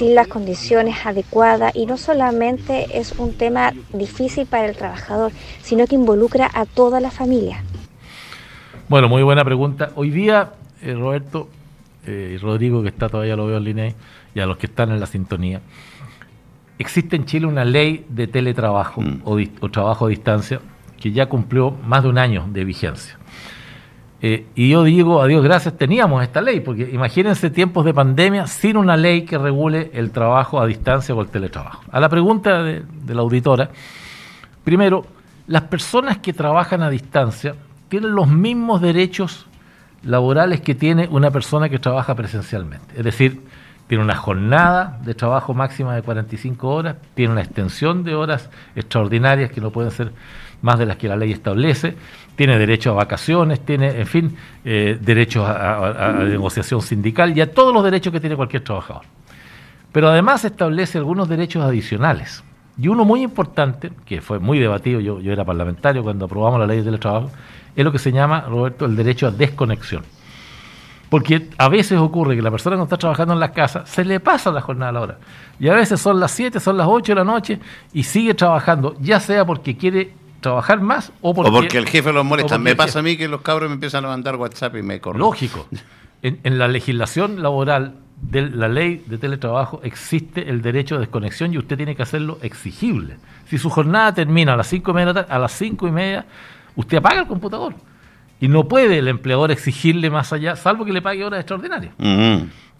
sin 0.00 0.14
las 0.14 0.28
condiciones 0.28 1.04
adecuadas. 1.04 1.76
Y 1.76 1.84
no 1.84 1.98
solamente 1.98 2.98
es 2.98 3.12
un 3.18 3.34
tema 3.34 3.74
difícil 3.92 4.46
para 4.46 4.64
el 4.64 4.74
trabajador, 4.74 5.30
sino 5.60 5.86
que 5.86 5.94
involucra 5.94 6.50
a 6.54 6.64
toda 6.64 7.00
la 7.00 7.10
familia. 7.10 7.62
Bueno, 8.88 9.10
muy 9.10 9.22
buena 9.22 9.44
pregunta. 9.44 9.90
Hoy 9.96 10.08
día, 10.08 10.52
eh, 10.80 10.94
Roberto 10.94 11.50
eh, 12.06 12.32
y 12.34 12.38
Rodrigo, 12.38 12.82
que 12.82 12.88
está 12.88 13.10
todavía 13.10 13.36
lo 13.36 13.46
veo 13.46 13.58
en 13.58 13.64
línea, 13.64 13.94
y 14.34 14.40
a 14.40 14.46
los 14.46 14.56
que 14.56 14.68
están 14.68 14.90
en 14.90 15.00
la 15.00 15.06
sintonía, 15.06 15.60
existe 16.78 17.16
en 17.16 17.26
Chile 17.26 17.46
una 17.46 17.66
ley 17.66 18.06
de 18.08 18.26
teletrabajo 18.26 19.02
Mm. 19.02 19.20
o, 19.24 19.36
o 19.60 19.70
trabajo 19.70 20.06
a 20.06 20.08
distancia 20.08 20.62
que 20.98 21.12
ya 21.12 21.26
cumplió 21.26 21.72
más 21.72 22.04
de 22.04 22.08
un 22.08 22.16
año 22.16 22.48
de 22.50 22.64
vigencia. 22.64 23.18
Eh, 24.22 24.46
y 24.54 24.68
yo 24.68 24.84
digo, 24.84 25.22
a 25.22 25.26
Dios 25.26 25.42
gracias, 25.42 25.76
teníamos 25.78 26.22
esta 26.22 26.42
ley, 26.42 26.60
porque 26.60 26.90
imagínense 26.92 27.48
tiempos 27.48 27.84
de 27.84 27.94
pandemia 27.94 28.46
sin 28.46 28.76
una 28.76 28.96
ley 28.96 29.22
que 29.22 29.38
regule 29.38 29.90
el 29.94 30.10
trabajo 30.10 30.60
a 30.60 30.66
distancia 30.66 31.14
o 31.14 31.22
el 31.22 31.28
teletrabajo. 31.28 31.84
A 31.90 32.00
la 32.00 32.08
pregunta 32.08 32.62
de, 32.62 32.82
de 33.04 33.14
la 33.14 33.22
auditora, 33.22 33.70
primero, 34.62 35.06
las 35.46 35.62
personas 35.62 36.18
que 36.18 36.32
trabajan 36.32 36.82
a 36.82 36.90
distancia 36.90 37.54
tienen 37.88 38.14
los 38.14 38.28
mismos 38.28 38.80
derechos 38.80 39.46
laborales 40.02 40.60
que 40.60 40.74
tiene 40.74 41.08
una 41.10 41.30
persona 41.30 41.68
que 41.68 41.78
trabaja 41.78 42.14
presencialmente. 42.14 42.96
Es 42.96 43.04
decir, 43.04 43.40
tiene 43.90 44.04
una 44.04 44.14
jornada 44.14 45.00
de 45.04 45.14
trabajo 45.14 45.52
máxima 45.52 45.96
de 45.96 46.02
45 46.02 46.68
horas, 46.68 46.96
tiene 47.14 47.32
una 47.32 47.42
extensión 47.42 48.04
de 48.04 48.14
horas 48.14 48.48
extraordinarias 48.76 49.50
que 49.50 49.60
no 49.60 49.72
pueden 49.72 49.90
ser 49.90 50.12
más 50.62 50.78
de 50.78 50.86
las 50.86 50.96
que 50.96 51.08
la 51.08 51.16
ley 51.16 51.32
establece, 51.32 51.96
tiene 52.36 52.58
derecho 52.58 52.90
a 52.90 52.94
vacaciones, 52.94 53.60
tiene, 53.60 54.00
en 54.00 54.06
fin, 54.06 54.36
eh, 54.64 54.98
derechos 55.00 55.46
a, 55.46 56.12
negociación 56.24 56.80
sindical 56.82 57.36
y 57.36 57.40
a 57.40 57.52
todos 57.52 57.72
los 57.72 57.84
derechos 57.84 58.12
que 58.12 58.20
tiene 58.20 58.36
cualquier 58.36 58.64
trabajador. 58.64 59.02
Pero 59.92 60.08
además 60.08 60.44
establece 60.44 60.98
algunos 60.98 61.28
derechos 61.28 61.64
adicionales. 61.64 62.42
Y 62.78 62.88
uno 62.88 63.04
muy 63.04 63.22
importante, 63.22 63.90
que 64.06 64.20
fue 64.20 64.38
muy 64.38 64.58
debatido, 64.58 65.00
yo, 65.00 65.20
yo 65.20 65.32
era 65.32 65.44
parlamentario 65.44 66.02
cuando 66.02 66.24
aprobamos 66.24 66.60
la 66.60 66.66
ley 66.66 66.78
de 66.78 66.84
teletrabajo, 66.84 67.30
es 67.76 67.84
lo 67.84 67.92
que 67.92 67.98
se 67.98 68.12
llama, 68.12 68.42
Roberto, 68.42 68.86
el 68.86 68.96
derecho 68.96 69.26
a 69.26 69.30
desconexión. 69.30 70.02
Porque 71.10 71.48
a 71.58 71.68
veces 71.68 71.98
ocurre 71.98 72.36
que 72.36 72.42
la 72.42 72.52
persona 72.52 72.76
que 72.76 72.84
está 72.84 72.96
trabajando 72.96 73.34
en 73.34 73.40
las 73.40 73.50
casas 73.50 73.88
se 73.88 74.04
le 74.04 74.20
pasa 74.20 74.52
la 74.52 74.60
jornada 74.60 74.90
a 74.90 74.92
la 74.92 75.00
hora. 75.00 75.18
Y 75.58 75.68
a 75.68 75.74
veces 75.74 76.00
son 76.00 76.20
las 76.20 76.30
7, 76.30 76.60
son 76.60 76.76
las 76.76 76.86
8 76.88 77.12
de 77.12 77.16
la 77.16 77.24
noche 77.24 77.58
y 77.92 78.04
sigue 78.04 78.32
trabajando, 78.32 78.94
ya 79.00 79.18
sea 79.18 79.44
porque 79.44 79.76
quiere 79.76 80.14
trabajar 80.40 80.80
más 80.80 81.12
o 81.20 81.34
porque, 81.34 81.50
o 81.50 81.52
porque 81.52 81.78
el 81.78 81.86
jefe 81.86 82.12
los 82.12 82.24
molesta. 82.24 82.58
Me 82.58 82.74
pasa 82.74 83.00
a 83.00 83.02
mí 83.02 83.16
que 83.16 83.28
los 83.28 83.42
cabros 83.42 83.68
me 83.68 83.74
empiezan 83.74 84.04
a 84.04 84.08
mandar 84.08 84.36
WhatsApp 84.36 84.76
y 84.76 84.82
me 84.82 85.00
corren. 85.00 85.20
Lógico. 85.20 85.66
En, 86.22 86.38
en 86.42 86.58
la 86.58 86.68
legislación 86.68 87.40
laboral 87.40 87.94
de 88.20 88.42
la 88.50 88.68
ley 88.68 89.02
de 89.06 89.18
teletrabajo 89.18 89.80
existe 89.82 90.50
el 90.50 90.60
derecho 90.62 90.96
de 90.96 91.00
desconexión 91.00 91.52
y 91.54 91.58
usted 91.58 91.76
tiene 91.76 91.96
que 91.96 92.02
hacerlo 92.02 92.38
exigible. 92.42 93.16
Si 93.46 93.58
su 93.58 93.70
jornada 93.70 94.14
termina 94.14 94.52
a 94.52 94.56
las 94.56 94.66
cinco 94.66 94.90
y 94.90 94.94
media, 94.94 95.06
de 95.06 95.14
la 95.14 95.22
tarde, 95.22 95.34
a 95.34 95.38
las 95.38 95.52
cinco 95.52 95.88
y 95.88 95.90
media, 95.90 96.26
usted 96.76 96.98
apaga 96.98 97.20
el 97.20 97.26
computador. 97.26 97.74
Y 98.40 98.48
no 98.48 98.68
puede 98.68 98.98
el 98.98 99.08
empleador 99.08 99.50
exigirle 99.50 100.10
más 100.10 100.32
allá, 100.32 100.56
salvo 100.56 100.84
que 100.84 100.92
le 100.92 101.02
pague 101.02 101.24
horas 101.24 101.40
extraordinarias. 101.40 101.94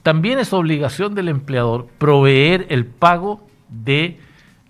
También 0.02 0.38
es 0.38 0.52
obligación 0.52 1.14
del 1.14 1.28
empleador 1.28 1.86
proveer 1.98 2.66
el 2.70 2.86
pago 2.86 3.46
de 3.68 4.18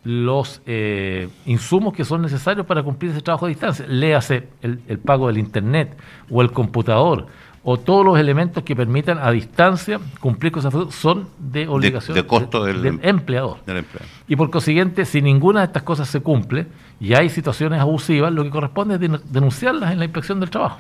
los 0.05 0.63
eh, 0.67 1.29
insumos 1.47 1.93
que 1.93 2.05
son 2.05 2.23
necesarios 2.23 2.65
para 2.67 2.83
cumplir 2.83 3.11
ese 3.13 3.21
trabajo 3.21 3.47
a 3.47 3.49
distancia. 3.49 3.87
Léase 3.89 4.49
el, 4.63 4.81
el 4.89 4.99
pago 4.99 5.27
del 5.29 5.39
internet 5.39 5.97
o 6.31 6.41
el 6.43 6.51
computador 6.53 7.27
o 7.63 7.79
todos 7.79 8.07
los 8.07 8.19
elementos 8.19 8.63
que 8.65 8.75
permitan 8.75 9.19
a 9.19 9.31
distancia 9.31 10.01
cumplir 10.19 10.51
con 10.53 10.61
esa 10.61 10.71
función 10.71 10.93
son 10.93 11.29
de 11.39 11.69
obligación 11.69 12.15
de 12.15 12.25
costo 12.27 12.65
del- 12.65 12.99
empleador. 13.03 13.59
Del. 13.67 13.85
Y 14.29 14.37
por 14.37 14.49
consiguiente, 14.51 15.05
si 15.05 15.21
ninguna 15.21 15.61
de 15.61 15.67
estas 15.67 15.83
cosas 15.83 16.09
se 16.09 16.21
cumple 16.21 16.67
y 16.99 17.13
hay 17.13 17.29
situaciones 17.29 17.79
abusivas, 17.79 18.33
lo 18.33 18.43
que 18.45 18.49
corresponde 18.51 18.95
es 18.95 19.01
den- 19.01 19.21
denunciarlas 19.31 19.93
en 19.93 19.99
la 19.99 20.07
inspección 20.07 20.41
del 20.41 20.49
trabajo. 20.49 20.79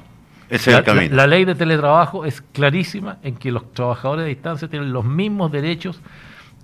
Ese 0.48 0.56
es 0.56 0.66
el 0.68 0.72
la- 0.76 0.82
camino. 0.84 1.14
la 1.14 1.26
ley 1.26 1.44
de 1.44 1.54
teletrabajo 1.54 2.24
es 2.24 2.40
clarísima 2.40 3.18
en 3.22 3.36
que 3.36 3.52
los 3.52 3.70
trabajadores 3.74 4.24
a 4.24 4.28
distancia 4.28 4.66
tienen 4.66 4.90
los 4.90 5.04
mismos 5.04 5.52
derechos 5.52 6.00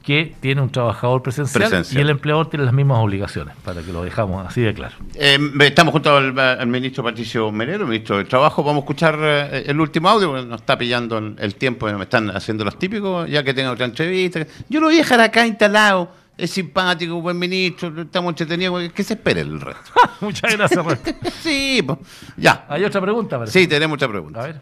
que 0.06 0.36
tiene 0.38 0.62
un 0.62 0.70
trabajador 0.70 1.20
presencial, 1.20 1.62
Presencial. 1.64 1.98
y 1.98 2.00
el 2.00 2.10
empleador 2.10 2.48
tiene 2.48 2.64
las 2.64 2.72
mismas 2.72 2.98
obligaciones, 2.98 3.56
para 3.64 3.82
que 3.82 3.92
lo 3.92 4.04
dejamos 4.04 4.46
así 4.46 4.60
de 4.60 4.72
claro. 4.72 4.94
Eh, 5.16 5.36
estamos 5.62 5.90
junto 5.90 6.16
al, 6.16 6.38
al 6.38 6.66
ministro 6.68 7.02
Patricio 7.02 7.50
Merero, 7.50 7.88
ministro 7.88 8.16
del 8.16 8.28
Trabajo. 8.28 8.62
Vamos 8.62 8.82
a 8.82 8.84
escuchar 8.84 9.18
eh, 9.20 9.64
el 9.66 9.80
último 9.80 10.08
audio, 10.08 10.28
porque 10.30 10.46
nos 10.46 10.60
está 10.60 10.78
pillando 10.78 11.18
el, 11.18 11.54
tiempo, 11.56 11.86
me 11.92 12.04
están 12.04 12.30
haciendo 12.30 12.64
los 12.64 12.78
típicos, 12.78 13.28
ya 13.28 13.42
que 13.42 13.52
tengo 13.52 13.72
otra 13.72 13.84
entrevista. 13.84 14.46
Yo 14.68 14.78
lo 14.78 14.86
voy 14.86 14.94
a 14.94 14.98
dejar 14.98 15.20
acá 15.20 15.44
instalado, 15.44 16.08
es 16.38 16.52
simpático, 16.52 17.20
buen 17.20 17.36
ministro, 17.36 18.02
estamos 18.02 18.30
entretenidos, 18.30 18.92
que 18.92 19.02
se 19.02 19.14
espere 19.14 19.40
el 19.40 19.60
resto. 19.60 19.90
Muchas 20.20 20.56
gracias, 20.56 20.86
sí, 21.42 21.82
pues, 21.84 21.98
ya. 22.36 22.64
Hay 22.68 22.84
otra 22.84 23.00
pregunta, 23.00 23.40
parece. 23.40 23.58
Sí, 23.58 23.66
tenemos 23.66 23.96
otra 23.96 24.06
A 24.06 24.10
pregunta. 24.12 24.42
ver. 24.42 24.60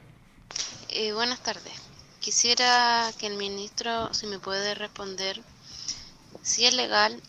Eh, 0.88 1.12
buenas 1.12 1.42
tardes. 1.42 1.83
Quisiera 2.24 3.10
que 3.18 3.26
el 3.26 3.36
ministro, 3.36 4.14
si 4.14 4.26
me 4.26 4.38
puede 4.38 4.74
responder, 4.74 5.42
si 6.40 6.64
es 6.64 6.72
legal 6.72 7.20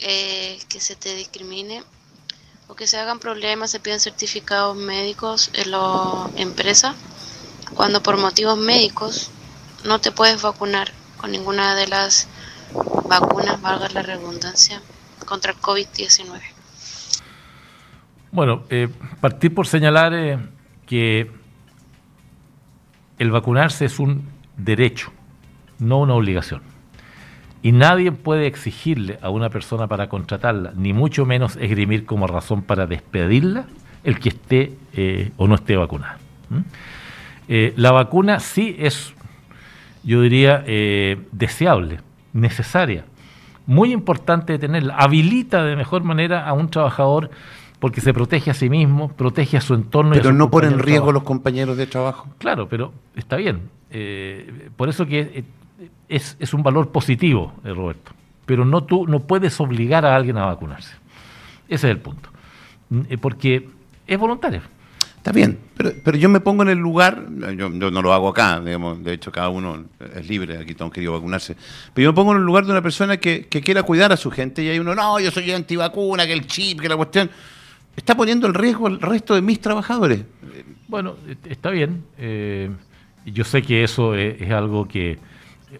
eh, 0.00 0.58
que 0.68 0.80
se 0.80 0.96
te 0.96 1.14
discrimine 1.14 1.84
o 2.66 2.74
que 2.74 2.88
se 2.88 2.98
hagan 2.98 3.20
problemas, 3.20 3.70
se 3.70 3.78
piden 3.78 4.00
certificados 4.00 4.76
médicos 4.76 5.52
en 5.54 5.70
las 5.70 6.34
empresas, 6.34 6.96
cuando 7.76 8.02
por 8.02 8.16
motivos 8.16 8.58
médicos 8.58 9.30
no 9.84 10.00
te 10.00 10.10
puedes 10.10 10.42
vacunar 10.42 10.90
con 11.16 11.30
ninguna 11.30 11.76
de 11.76 11.86
las 11.86 12.26
vacunas, 13.08 13.62
valga 13.62 13.88
la 13.90 14.02
redundancia, 14.02 14.82
contra 15.26 15.52
el 15.52 15.58
COVID-19. 15.58 16.40
Bueno, 18.32 18.64
eh, 18.68 18.88
partir 19.20 19.54
por 19.54 19.68
señalar 19.68 20.12
eh, 20.12 20.40
que 20.86 21.38
el 23.20 23.30
vacunarse 23.30 23.84
es 23.84 23.98
un 23.98 24.24
derecho, 24.56 25.12
no 25.78 26.00
una 26.00 26.14
obligación. 26.14 26.62
Y 27.62 27.72
nadie 27.72 28.12
puede 28.12 28.46
exigirle 28.46 29.18
a 29.20 29.28
una 29.28 29.50
persona 29.50 29.86
para 29.86 30.08
contratarla, 30.08 30.72
ni 30.74 30.94
mucho 30.94 31.26
menos 31.26 31.56
esgrimir 31.56 32.06
como 32.06 32.26
razón 32.26 32.62
para 32.62 32.86
despedirla 32.86 33.66
el 34.04 34.18
que 34.18 34.30
esté 34.30 34.72
eh, 34.94 35.32
o 35.36 35.46
no 35.46 35.54
esté 35.56 35.76
vacunada. 35.76 36.16
Eh, 37.46 37.74
la 37.76 37.92
vacuna 37.92 38.40
sí 38.40 38.74
es, 38.78 39.12
yo 40.02 40.22
diría, 40.22 40.64
eh, 40.66 41.20
deseable, 41.30 42.00
necesaria, 42.32 43.04
muy 43.66 43.92
importante 43.92 44.58
tenerla. 44.58 44.96
Habilita 44.96 45.62
de 45.62 45.76
mejor 45.76 46.04
manera 46.04 46.48
a 46.48 46.54
un 46.54 46.70
trabajador 46.70 47.30
porque 47.80 48.00
se 48.00 48.12
protege 48.14 48.50
a 48.50 48.54
sí 48.54 48.70
mismo, 48.70 49.08
protege 49.08 49.56
a 49.56 49.60
su 49.60 49.74
entorno. 49.74 50.14
y 50.14 50.18
a 50.18 50.22
Pero 50.22 50.32
no 50.34 50.50
ponen 50.50 50.74
en 50.74 50.78
riesgo 50.78 51.06
trabajo. 51.06 51.12
los 51.12 51.22
compañeros 51.24 51.76
de 51.76 51.86
trabajo. 51.86 52.28
Claro, 52.38 52.68
pero 52.68 52.92
está 53.16 53.36
bien. 53.36 53.70
Eh, 53.90 54.68
por 54.76 54.88
eso 54.88 55.06
que 55.06 55.20
eh, 55.20 55.44
es, 56.08 56.36
es 56.38 56.54
un 56.54 56.62
valor 56.62 56.90
positivo, 56.90 57.54
eh, 57.64 57.72
Roberto. 57.72 58.12
Pero 58.46 58.64
no 58.64 58.84
tú 58.84 59.06
no 59.06 59.20
puedes 59.20 59.58
obligar 59.60 60.04
a 60.04 60.14
alguien 60.14 60.36
a 60.36 60.44
vacunarse. 60.44 60.94
Ese 61.68 61.88
es 61.88 61.92
el 61.92 61.98
punto. 61.98 62.28
Mm, 62.90 63.00
Porque 63.20 63.68
es 64.06 64.18
voluntario. 64.18 64.60
Está 65.16 65.32
bien, 65.32 65.58
pero, 65.76 65.92
pero 66.02 66.16
yo 66.16 66.30
me 66.30 66.40
pongo 66.40 66.62
en 66.62 66.70
el 66.70 66.78
lugar, 66.78 67.26
yo, 67.54 67.70
yo 67.70 67.90
no 67.90 68.00
lo 68.00 68.14
hago 68.14 68.30
acá, 68.30 68.58
digamos, 68.58 69.04
de 69.04 69.12
hecho 69.12 69.30
cada 69.30 69.50
uno 69.50 69.84
es 70.16 70.26
libre, 70.26 70.56
aquí 70.56 70.72
todos 70.74 70.88
han 70.88 70.92
querido 70.94 71.12
vacunarse, 71.12 71.56
pero 71.92 72.04
yo 72.04 72.12
me 72.12 72.16
pongo 72.16 72.32
en 72.32 72.38
el 72.38 72.44
lugar 72.44 72.64
de 72.64 72.72
una 72.72 72.80
persona 72.80 73.18
que, 73.18 73.46
que 73.46 73.60
quiera 73.60 73.82
cuidar 73.82 74.12
a 74.12 74.16
su 74.16 74.30
gente 74.30 74.62
y 74.62 74.70
hay 74.70 74.78
uno, 74.78 74.94
no, 74.94 75.20
yo 75.20 75.30
soy 75.30 75.52
antivacuna, 75.52 76.24
que 76.24 76.32
el 76.32 76.46
chip, 76.46 76.80
que 76.80 76.88
la 76.88 76.96
cuestión, 76.96 77.30
está 77.96 78.16
poniendo 78.16 78.46
en 78.46 78.54
riesgo 78.54 78.86
al 78.86 79.00
resto 79.00 79.34
de 79.34 79.42
mis 79.42 79.60
trabajadores. 79.60 80.24
Bueno, 80.88 81.14
está 81.48 81.70
bien. 81.70 82.04
eh, 82.18 82.70
yo 83.26 83.44
sé 83.44 83.62
que 83.62 83.84
eso 83.84 84.14
eh, 84.14 84.36
es 84.40 84.50
algo 84.50 84.88
que 84.88 85.18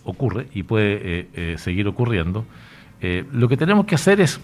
ocurre 0.05 0.49
y 0.55 0.62
puede 0.62 1.01
eh, 1.03 1.29
eh, 1.35 1.55
seguir 1.59 1.88
ocurriendo. 1.88 2.44
Lo 3.33 3.49
que 3.49 3.57
tenemos 3.57 3.87
que 3.87 3.94
hacer 3.94 4.20
es 4.20 4.38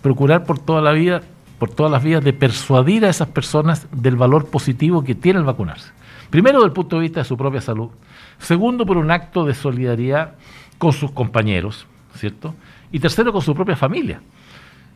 procurar 0.00 0.44
por 0.44 0.58
toda 0.58 0.80
la 0.80 0.92
vida, 0.92 1.20
por 1.58 1.68
todas 1.68 1.92
las 1.92 2.02
vías, 2.02 2.24
de 2.24 2.32
persuadir 2.32 3.04
a 3.04 3.10
esas 3.10 3.28
personas 3.28 3.86
del 3.92 4.16
valor 4.16 4.48
positivo 4.48 5.04
que 5.04 5.14
tiene 5.14 5.40
el 5.40 5.44
vacunarse. 5.44 5.92
Primero, 6.30 6.58
desde 6.58 6.68
el 6.68 6.72
punto 6.72 6.96
de 6.96 7.02
vista 7.02 7.20
de 7.20 7.24
su 7.24 7.36
propia 7.36 7.60
salud. 7.60 7.90
Segundo, 8.38 8.86
por 8.86 8.96
un 8.96 9.10
acto 9.10 9.44
de 9.44 9.52
solidaridad 9.52 10.36
con 10.78 10.94
sus 10.94 11.10
compañeros, 11.10 11.86
¿cierto? 12.14 12.54
Y 12.90 12.98
tercero, 12.98 13.30
con 13.30 13.42
su 13.42 13.54
propia 13.54 13.76
familia. 13.76 14.22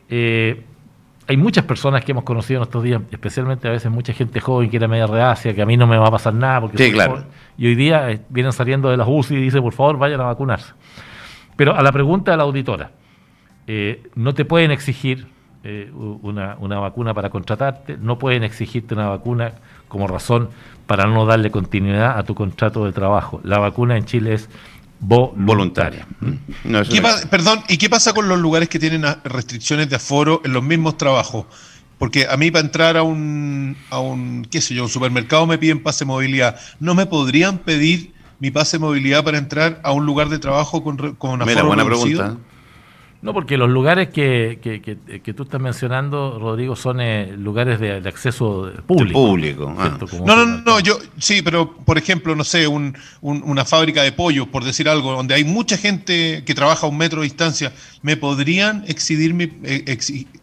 Eh, 0.08 0.62
hay 1.28 1.36
muchas 1.36 1.64
personas 1.64 2.04
que 2.04 2.12
hemos 2.12 2.24
conocido 2.24 2.58
en 2.58 2.64
estos 2.64 2.82
días, 2.82 3.00
especialmente 3.10 3.68
a 3.68 3.70
veces 3.70 3.90
mucha 3.90 4.12
gente 4.12 4.40
joven 4.40 4.68
que 4.70 4.76
era 4.76 4.88
media 4.88 5.06
reacia, 5.06 5.54
que 5.54 5.62
a 5.62 5.66
mí 5.66 5.76
no 5.76 5.86
me 5.86 5.96
va 5.96 6.08
a 6.08 6.10
pasar 6.10 6.34
nada. 6.34 6.60
Porque 6.60 6.78
Sí, 6.78 6.92
claro. 6.92 7.12
joven. 7.12 7.26
Y 7.56 7.66
hoy 7.66 7.74
día 7.74 8.10
eh, 8.10 8.20
vienen 8.28 8.52
saliendo 8.52 8.90
de 8.90 8.96
las 8.96 9.06
UCI 9.08 9.36
y 9.36 9.40
dicen, 9.42 9.62
por 9.62 9.72
favor, 9.72 9.98
vayan 9.98 10.20
a 10.20 10.24
vacunarse. 10.24 10.72
Pero 11.56 11.74
a 11.76 11.82
la 11.82 11.92
pregunta 11.92 12.32
de 12.32 12.36
la 12.36 12.42
auditora, 12.42 12.90
eh, 13.66 14.02
no 14.14 14.34
te 14.34 14.44
pueden 14.44 14.70
exigir 14.70 15.28
eh, 15.64 15.92
una, 15.94 16.56
una 16.58 16.80
vacuna 16.80 17.14
para 17.14 17.30
contratarte, 17.30 17.96
no 17.96 18.18
pueden 18.18 18.42
exigirte 18.42 18.94
una 18.94 19.08
vacuna 19.08 19.52
como 19.86 20.08
razón 20.08 20.48
para 20.86 21.06
no 21.06 21.24
darle 21.24 21.50
continuidad 21.52 22.18
a 22.18 22.24
tu 22.24 22.34
contrato 22.34 22.84
de 22.84 22.92
trabajo. 22.92 23.40
La 23.44 23.58
vacuna 23.58 23.96
en 23.96 24.04
Chile 24.04 24.34
es 24.34 24.50
voluntaria. 25.02 25.36
Voluntaria. 25.36 26.06
No, 26.64 26.80
eso 26.80 26.90
¿Qué 26.92 27.00
no 27.00 27.08
pa- 27.08 27.20
perdón, 27.28 27.62
¿y 27.68 27.76
qué 27.76 27.90
pasa 27.90 28.12
con 28.12 28.28
los 28.28 28.38
lugares 28.38 28.68
que 28.68 28.78
tienen 28.78 29.04
restricciones 29.24 29.90
de 29.90 29.96
aforo 29.96 30.40
en 30.44 30.52
los 30.52 30.62
mismos 30.62 30.96
trabajos? 30.96 31.46
Porque 31.98 32.26
a 32.28 32.36
mí 32.36 32.50
para 32.50 32.64
entrar 32.64 32.96
a 32.96 33.02
un, 33.02 33.76
a 33.90 34.00
un, 34.00 34.46
qué 34.50 34.60
sé 34.60 34.74
yo, 34.74 34.84
un 34.84 34.88
supermercado 34.88 35.46
me 35.46 35.58
piden 35.58 35.82
pase 35.82 36.04
de 36.04 36.08
movilidad. 36.08 36.58
¿No 36.80 36.94
me 36.94 37.06
podrían 37.06 37.58
pedir 37.58 38.12
mi 38.40 38.50
pase 38.50 38.78
de 38.78 38.80
movilidad 38.80 39.22
para 39.22 39.38
entrar 39.38 39.80
a 39.84 39.92
un 39.92 40.04
lugar 40.06 40.28
de 40.28 40.38
trabajo 40.38 40.82
con, 40.82 40.96
con 41.16 41.38
Mira, 41.44 41.62
buena 41.62 41.84
pregunta. 41.84 42.36
No, 43.22 43.32
porque 43.32 43.56
los 43.56 43.70
lugares 43.70 44.08
que, 44.08 44.58
que, 44.60 45.32
tú 45.32 45.44
estás 45.44 45.60
mencionando, 45.60 46.40
Rodrigo, 46.40 46.74
son 46.74 47.00
eh, 47.00 47.32
lugares 47.36 47.78
de, 47.78 47.96
acceso 48.08 48.72
público. 48.84 49.26
público. 49.26 49.72
Ah. 49.78 49.96
No, 50.26 50.34
no, 50.34 50.46
no, 50.62 50.80
yo 50.80 50.98
sí, 51.18 51.40
pero 51.40 51.72
por 51.72 51.98
ejemplo, 51.98 52.34
no 52.34 52.42
sé, 52.42 52.66
un, 52.66 52.96
una 53.20 53.64
fábrica 53.64 54.02
de 54.02 54.10
pollos, 54.10 54.48
por 54.48 54.64
decir 54.64 54.88
algo, 54.88 55.12
donde 55.12 55.34
hay 55.34 55.44
mucha 55.44 55.76
gente 55.76 56.42
que 56.44 56.52
trabaja 56.52 56.84
a 56.86 56.88
un 56.88 56.98
metro 56.98 57.20
de 57.20 57.26
distancia, 57.28 57.72
¿me 58.02 58.16
podrían 58.16 58.84
exigir 58.88 59.34
mi, 59.34 59.44
eh, 59.62 59.98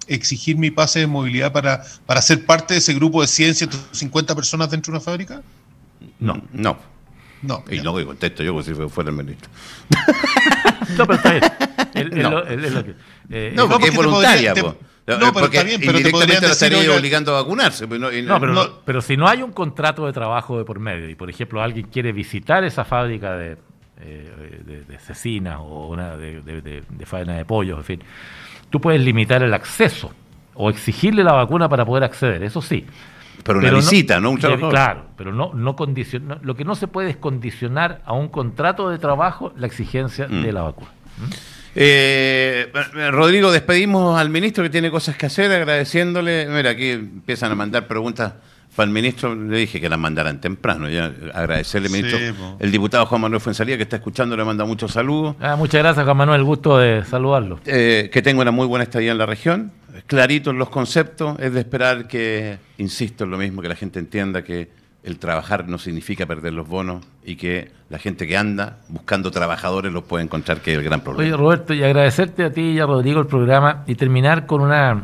exigir 0.08 0.56
mi 0.56 0.72
pase 0.72 1.00
de 1.00 1.08
movilidad 1.08 1.52
para, 1.52 1.84
para 2.06 2.22
ser 2.22 2.46
parte 2.46 2.76
de 2.76 2.78
ese 2.78 2.94
grupo 2.94 3.20
de 3.20 3.28
100, 3.28 3.56
150 3.56 4.34
personas 4.36 4.72
dentro 4.72 4.94
de 4.94 4.98
una 4.98 5.04
fábrica? 5.04 5.42
No, 6.18 6.42
no. 6.54 6.78
No. 7.42 7.64
Y 7.70 7.80
no 7.82 7.94
contesto 7.94 8.44
yo 8.44 8.52
como 8.52 8.64
si 8.64 8.74
fuera 8.74 9.10
el 9.10 9.16
ministro. 9.16 9.50
no, 10.98 11.08
pero 11.08 11.14
está 11.14 11.32
bien. 11.32 12.22
no. 12.22 12.44
Eh, 13.32 13.54
no, 13.56 13.70
porque, 13.70 13.90
es 13.90 13.96
voluntaria. 13.96 14.54
no, 14.54 14.76
pero 15.06 15.46
está 15.46 15.64
bien, 15.64 15.82
pero 15.86 16.02
te 16.02 16.10
podrían 16.10 16.42
decir, 16.42 16.50
estaría 16.52 16.96
obligando 16.96 17.36
a 17.36 17.42
vacunarse. 17.42 17.88
Pues 17.88 18.00
no, 18.00 18.40
pero, 18.40 18.82
pero, 18.84 19.02
si 19.02 19.16
no 19.16 19.28
hay 19.28 19.42
un 19.42 19.52
contrato 19.52 20.06
de 20.06 20.14
trabajo 20.14 20.58
de 20.58 20.66
por 20.66 20.80
medio 20.80 21.10
y, 21.10 21.16
por 21.16 21.30
ejemplo, 21.30 21.62
alguien 21.62 21.88
quiere 21.88 22.12
visitar 22.12 22.64
esa 22.64 22.84
fábrica 22.84 23.38
de, 23.38 23.58
eh, 24.02 24.62
de, 24.66 24.84
de 24.84 25.00
cecina 25.00 25.62
o 25.62 25.90
una 25.90 26.18
de, 26.18 26.42
de, 26.42 26.62
de 26.62 27.06
faena 27.06 27.38
de 27.38 27.46
pollos, 27.46 27.78
en 27.78 27.86
fin, 27.86 28.04
tú 28.70 28.82
puedes 28.82 29.02
limitar 29.02 29.44
el 29.44 29.54
acceso 29.54 30.12
o 30.56 30.70
exigirle 30.70 31.24
la 31.24 31.34
vacuna 31.34 31.70
para 31.70 31.86
poder 31.86 32.04
acceder, 32.04 32.44
eso 32.44 32.62
sí. 32.62 32.86
Pero 33.44 33.60
una 33.60 33.72
visita, 33.72 34.20
¿no? 34.20 34.32
Un 34.32 34.38
Claro, 34.38 35.06
pero 35.16 35.34
no, 35.34 35.54
no 35.54 35.76
lo 36.42 36.56
que 36.56 36.66
no 36.66 36.76
se 36.76 36.88
puede 36.88 37.10
es 37.10 37.18
condicionar 37.18 38.02
a 38.06 38.14
un 38.14 38.30
contrato 38.30 38.90
de 38.90 38.98
trabajo 38.98 39.54
la 39.56 39.68
exigencia 39.68 40.28
mm. 40.28 40.42
de 40.44 40.52
la 40.52 40.62
vacuna. 40.62 40.90
¿Mm? 41.18 41.60
Eh, 41.76 42.72
Rodrigo, 43.12 43.52
despedimos 43.52 44.20
al 44.20 44.30
ministro 44.30 44.64
que 44.64 44.70
tiene 44.70 44.92
cosas 44.92 45.16
que 45.16 45.28
hacer, 45.28 45.52
agradeciéndole. 45.52 46.48
Mira, 46.48 46.72
aquí 46.72 46.90
empiezan 46.90 47.52
a 47.52 47.56
mandar 47.56 47.88
preguntas 47.88 48.34
para 48.76 48.88
el 48.88 48.94
ministro. 48.94 49.36
Le 49.36 49.58
dije 49.58 49.80
que 49.80 49.88
las 49.88 50.00
mandaran 50.00 50.42
temprano. 50.42 50.90
Ya 50.90 51.14
agradecerle, 51.34 51.90
ministro. 51.90 52.20
el 52.60 52.72
diputado 52.72 53.06
Juan 53.06 53.22
Manuel 53.22 53.42
Fuensalía, 53.42 53.78
que 53.78 53.84
está 53.84 53.98
escuchando, 53.98 54.36
le 54.36 54.44
manda 54.44 54.66
muchos 54.66 54.92
saludos. 54.92 55.36
Ah, 55.40 55.56
muchas 55.56 55.82
gracias, 55.82 56.04
Juan 56.04 56.18
Manuel. 56.18 56.44
Gusto 56.44 56.78
de 56.78 57.06
saludarlo. 57.06 57.60
Eh, 57.66 58.10
que 58.12 58.22
tenga 58.22 58.42
una 58.42 58.52
muy 58.52 58.66
buena 58.66 58.84
estadía 58.84 59.12
en 59.12 59.18
la 59.18 59.26
región 59.26 59.72
clarito 60.06 60.52
en 60.52 60.58
los 60.58 60.70
conceptos, 60.70 61.40
es 61.40 61.54
de 61.54 61.60
esperar 61.60 62.08
que, 62.08 62.58
insisto 62.78 63.24
en 63.24 63.32
lo 63.32 63.38
mismo, 63.38 63.62
que 63.62 63.70
la 63.70 63.76
gente 63.76 64.00
entienda 64.00 64.44
que 64.44 64.70
el 65.04 65.18
trabajar 65.18 65.68
no 65.68 65.78
significa 65.78 66.26
perder 66.26 66.54
los 66.54 66.68
bonos 66.68 67.06
y 67.24 67.36
que 67.36 67.72
la 67.90 68.00
gente 68.00 68.28
que 68.28 68.38
anda 68.38 68.80
buscando 68.90 69.32
trabajadores 69.32 69.92
los 69.92 70.04
puede 70.04 70.24
encontrar, 70.24 70.62
que 70.62 70.74
es 70.74 70.78
el 70.78 70.84
gran 70.84 71.02
problema. 71.02 71.24
Oye, 71.24 71.38
Roberto, 71.38 71.74
y 71.74 71.84
agradecerte 71.84 72.44
a 72.44 72.52
ti 72.52 72.62
y 72.62 72.80
a 72.80 72.86
Rodrigo 72.86 73.20
el 73.20 73.28
programa 73.28 73.84
y 73.88 73.96
terminar 73.96 74.46
con 74.46 74.62
una, 74.62 75.04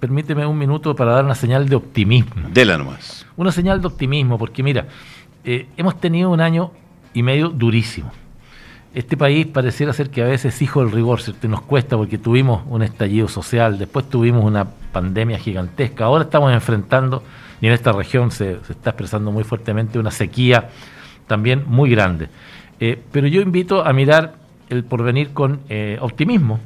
permíteme 0.00 0.44
un 0.46 0.58
minuto 0.58 0.94
para 0.94 1.12
dar 1.12 1.24
una 1.24 1.34
señal 1.34 1.68
de 1.68 1.76
optimismo. 1.76 2.48
Dela 2.52 2.76
nomás. 2.76 3.26
Una 3.36 3.50
señal 3.50 3.80
de 3.80 3.86
optimismo, 3.86 4.38
porque 4.38 4.62
mira, 4.62 4.86
eh, 5.44 5.66
hemos 5.76 6.00
tenido 6.00 6.30
un 6.30 6.40
año 6.40 6.72
y 7.14 7.22
medio 7.22 7.48
durísimo 7.48 8.12
este 8.94 9.16
país 9.16 9.46
pareciera 9.46 9.92
ser 9.92 10.10
que 10.10 10.22
a 10.22 10.26
veces 10.26 10.60
hijo 10.60 10.80
del 10.80 10.92
rigor, 10.92 11.20
¿cierto? 11.22 11.48
nos 11.48 11.62
cuesta 11.62 11.96
porque 11.96 12.18
tuvimos 12.18 12.62
un 12.68 12.82
estallido 12.82 13.26
social, 13.28 13.78
después 13.78 14.08
tuvimos 14.08 14.44
una 14.44 14.66
pandemia 14.66 15.38
gigantesca, 15.38 16.04
ahora 16.04 16.24
estamos 16.24 16.52
enfrentando, 16.52 17.22
y 17.60 17.68
en 17.68 17.72
esta 17.72 17.92
región 17.92 18.30
se, 18.30 18.58
está 18.68 18.90
expresando 18.90 19.30
muy 19.30 19.44
fuertemente, 19.44 19.98
una 19.98 20.10
sequía 20.10 20.68
también 21.26 21.64
muy 21.66 21.90
grande. 21.90 22.28
Eh, 22.80 23.00
pero 23.12 23.26
yo 23.28 23.40
invito 23.40 23.84
a 23.84 23.92
mirar 23.92 24.34
el 24.68 24.84
porvenir 24.84 25.32
con 25.32 25.60
eh, 25.68 25.96
optimismo. 26.00 26.60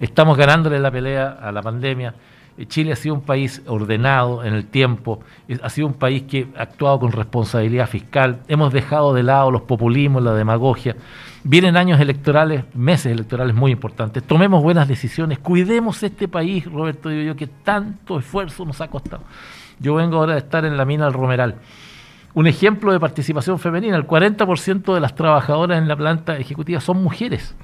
Estamos 0.00 0.36
ganándole 0.36 0.78
la 0.80 0.90
pelea 0.90 1.38
a 1.40 1.52
la 1.52 1.62
pandemia. 1.62 2.14
Eh, 2.60 2.66
Chile 2.66 2.92
ha 2.92 2.96
sido 2.96 3.14
un 3.14 3.22
país 3.22 3.62
ordenado 3.66 4.44
en 4.44 4.52
el 4.52 4.66
tiempo, 4.66 5.20
ha 5.62 5.70
sido 5.70 5.86
un 5.86 5.94
país 5.94 6.24
que 6.24 6.46
ha 6.58 6.64
actuado 6.64 7.00
con 7.00 7.12
responsabilidad 7.12 7.88
fiscal, 7.88 8.40
hemos 8.48 8.70
dejado 8.70 9.14
de 9.14 9.22
lado 9.22 9.50
los 9.50 9.62
populismos, 9.62 10.22
la 10.22 10.34
demagogia. 10.34 10.94
Vienen 11.42 11.78
años 11.78 11.98
electorales, 12.00 12.64
meses 12.74 13.12
electorales 13.12 13.54
muy 13.54 13.72
importantes. 13.72 14.22
Tomemos 14.24 14.62
buenas 14.62 14.86
decisiones, 14.86 15.38
cuidemos 15.38 16.02
este 16.02 16.28
país, 16.28 16.66
Roberto, 16.66 17.08
digo 17.08 17.22
yo, 17.22 17.34
que 17.34 17.46
tanto 17.46 18.18
esfuerzo 18.18 18.66
nos 18.66 18.78
ha 18.82 18.88
costado. 18.88 19.22
Yo 19.78 19.94
vengo 19.94 20.18
ahora 20.18 20.34
de 20.34 20.40
estar 20.40 20.66
en 20.66 20.76
la 20.76 20.84
mina 20.84 21.06
del 21.06 21.14
Romeral. 21.14 21.54
Un 22.34 22.46
ejemplo 22.46 22.92
de 22.92 23.00
participación 23.00 23.58
femenina, 23.58 23.96
el 23.96 24.06
40% 24.06 24.92
de 24.92 25.00
las 25.00 25.14
trabajadoras 25.14 25.78
en 25.78 25.88
la 25.88 25.96
planta 25.96 26.36
ejecutiva 26.36 26.78
son 26.80 27.02
mujeres. 27.02 27.54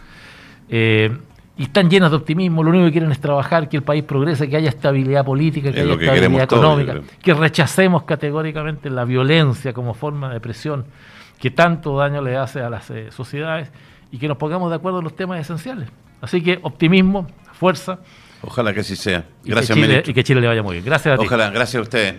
Eh, 0.71 1.15
y 1.59 1.65
están 1.65 1.89
llenas 1.89 2.11
de 2.11 2.17
optimismo, 2.19 2.63
lo 2.63 2.71
único 2.71 2.87
que 2.87 2.93
quieren 2.93 3.11
es 3.13 3.21
trabajar, 3.21 3.69
que 3.69 3.77
el 3.77 3.83
país 3.83 4.05
progrese, 4.05 4.49
que 4.49 4.57
haya 4.57 4.69
estabilidad 4.69 5.25
política, 5.25 5.73
que 5.73 5.81
haya 5.81 5.93
estabilidad 5.95 6.43
económica, 6.43 7.01
que 7.23 7.35
rechacemos 7.35 8.03
categóricamente 8.05 8.91
la 8.91 9.05
violencia 9.05 9.73
como 9.73 9.95
forma 9.95 10.33
de 10.33 10.41
presión 10.41 10.85
que 11.39 11.51
tanto 11.51 11.97
daño 11.97 12.23
le 12.23 12.37
hace 12.37 12.61
a 12.61 12.71
las 12.71 12.91
eh, 12.91 13.11
sociedades 13.11 13.69
y 14.11 14.19
que 14.19 14.29
nos 14.29 14.37
pongamos 14.37 14.71
de 14.71 14.77
acuerdo 14.77 14.99
en 14.99 15.05
los 15.05 15.17
temas 15.17 15.41
esenciales. 15.41 15.89
Así 16.21 16.43
que 16.43 16.59
optimismo, 16.63 17.27
fuerza. 17.53 17.99
Ojalá 18.43 18.73
que 18.73 18.81
así 18.81 18.97
sea. 18.97 19.25
Gracias, 19.45 19.77
y 19.77 19.81
que 19.81 19.87
Chile, 19.87 20.03
Y 20.07 20.15
que 20.15 20.25
Chile 20.25 20.41
le 20.41 20.47
vaya 20.47 20.63
muy 20.63 20.75
bien. 20.75 20.85
Gracias 20.85 21.15
a 21.15 21.19
ti. 21.19 21.27
Ojalá, 21.27 21.51
gracias 21.51 21.81
a 21.81 21.83
usted. 21.83 22.15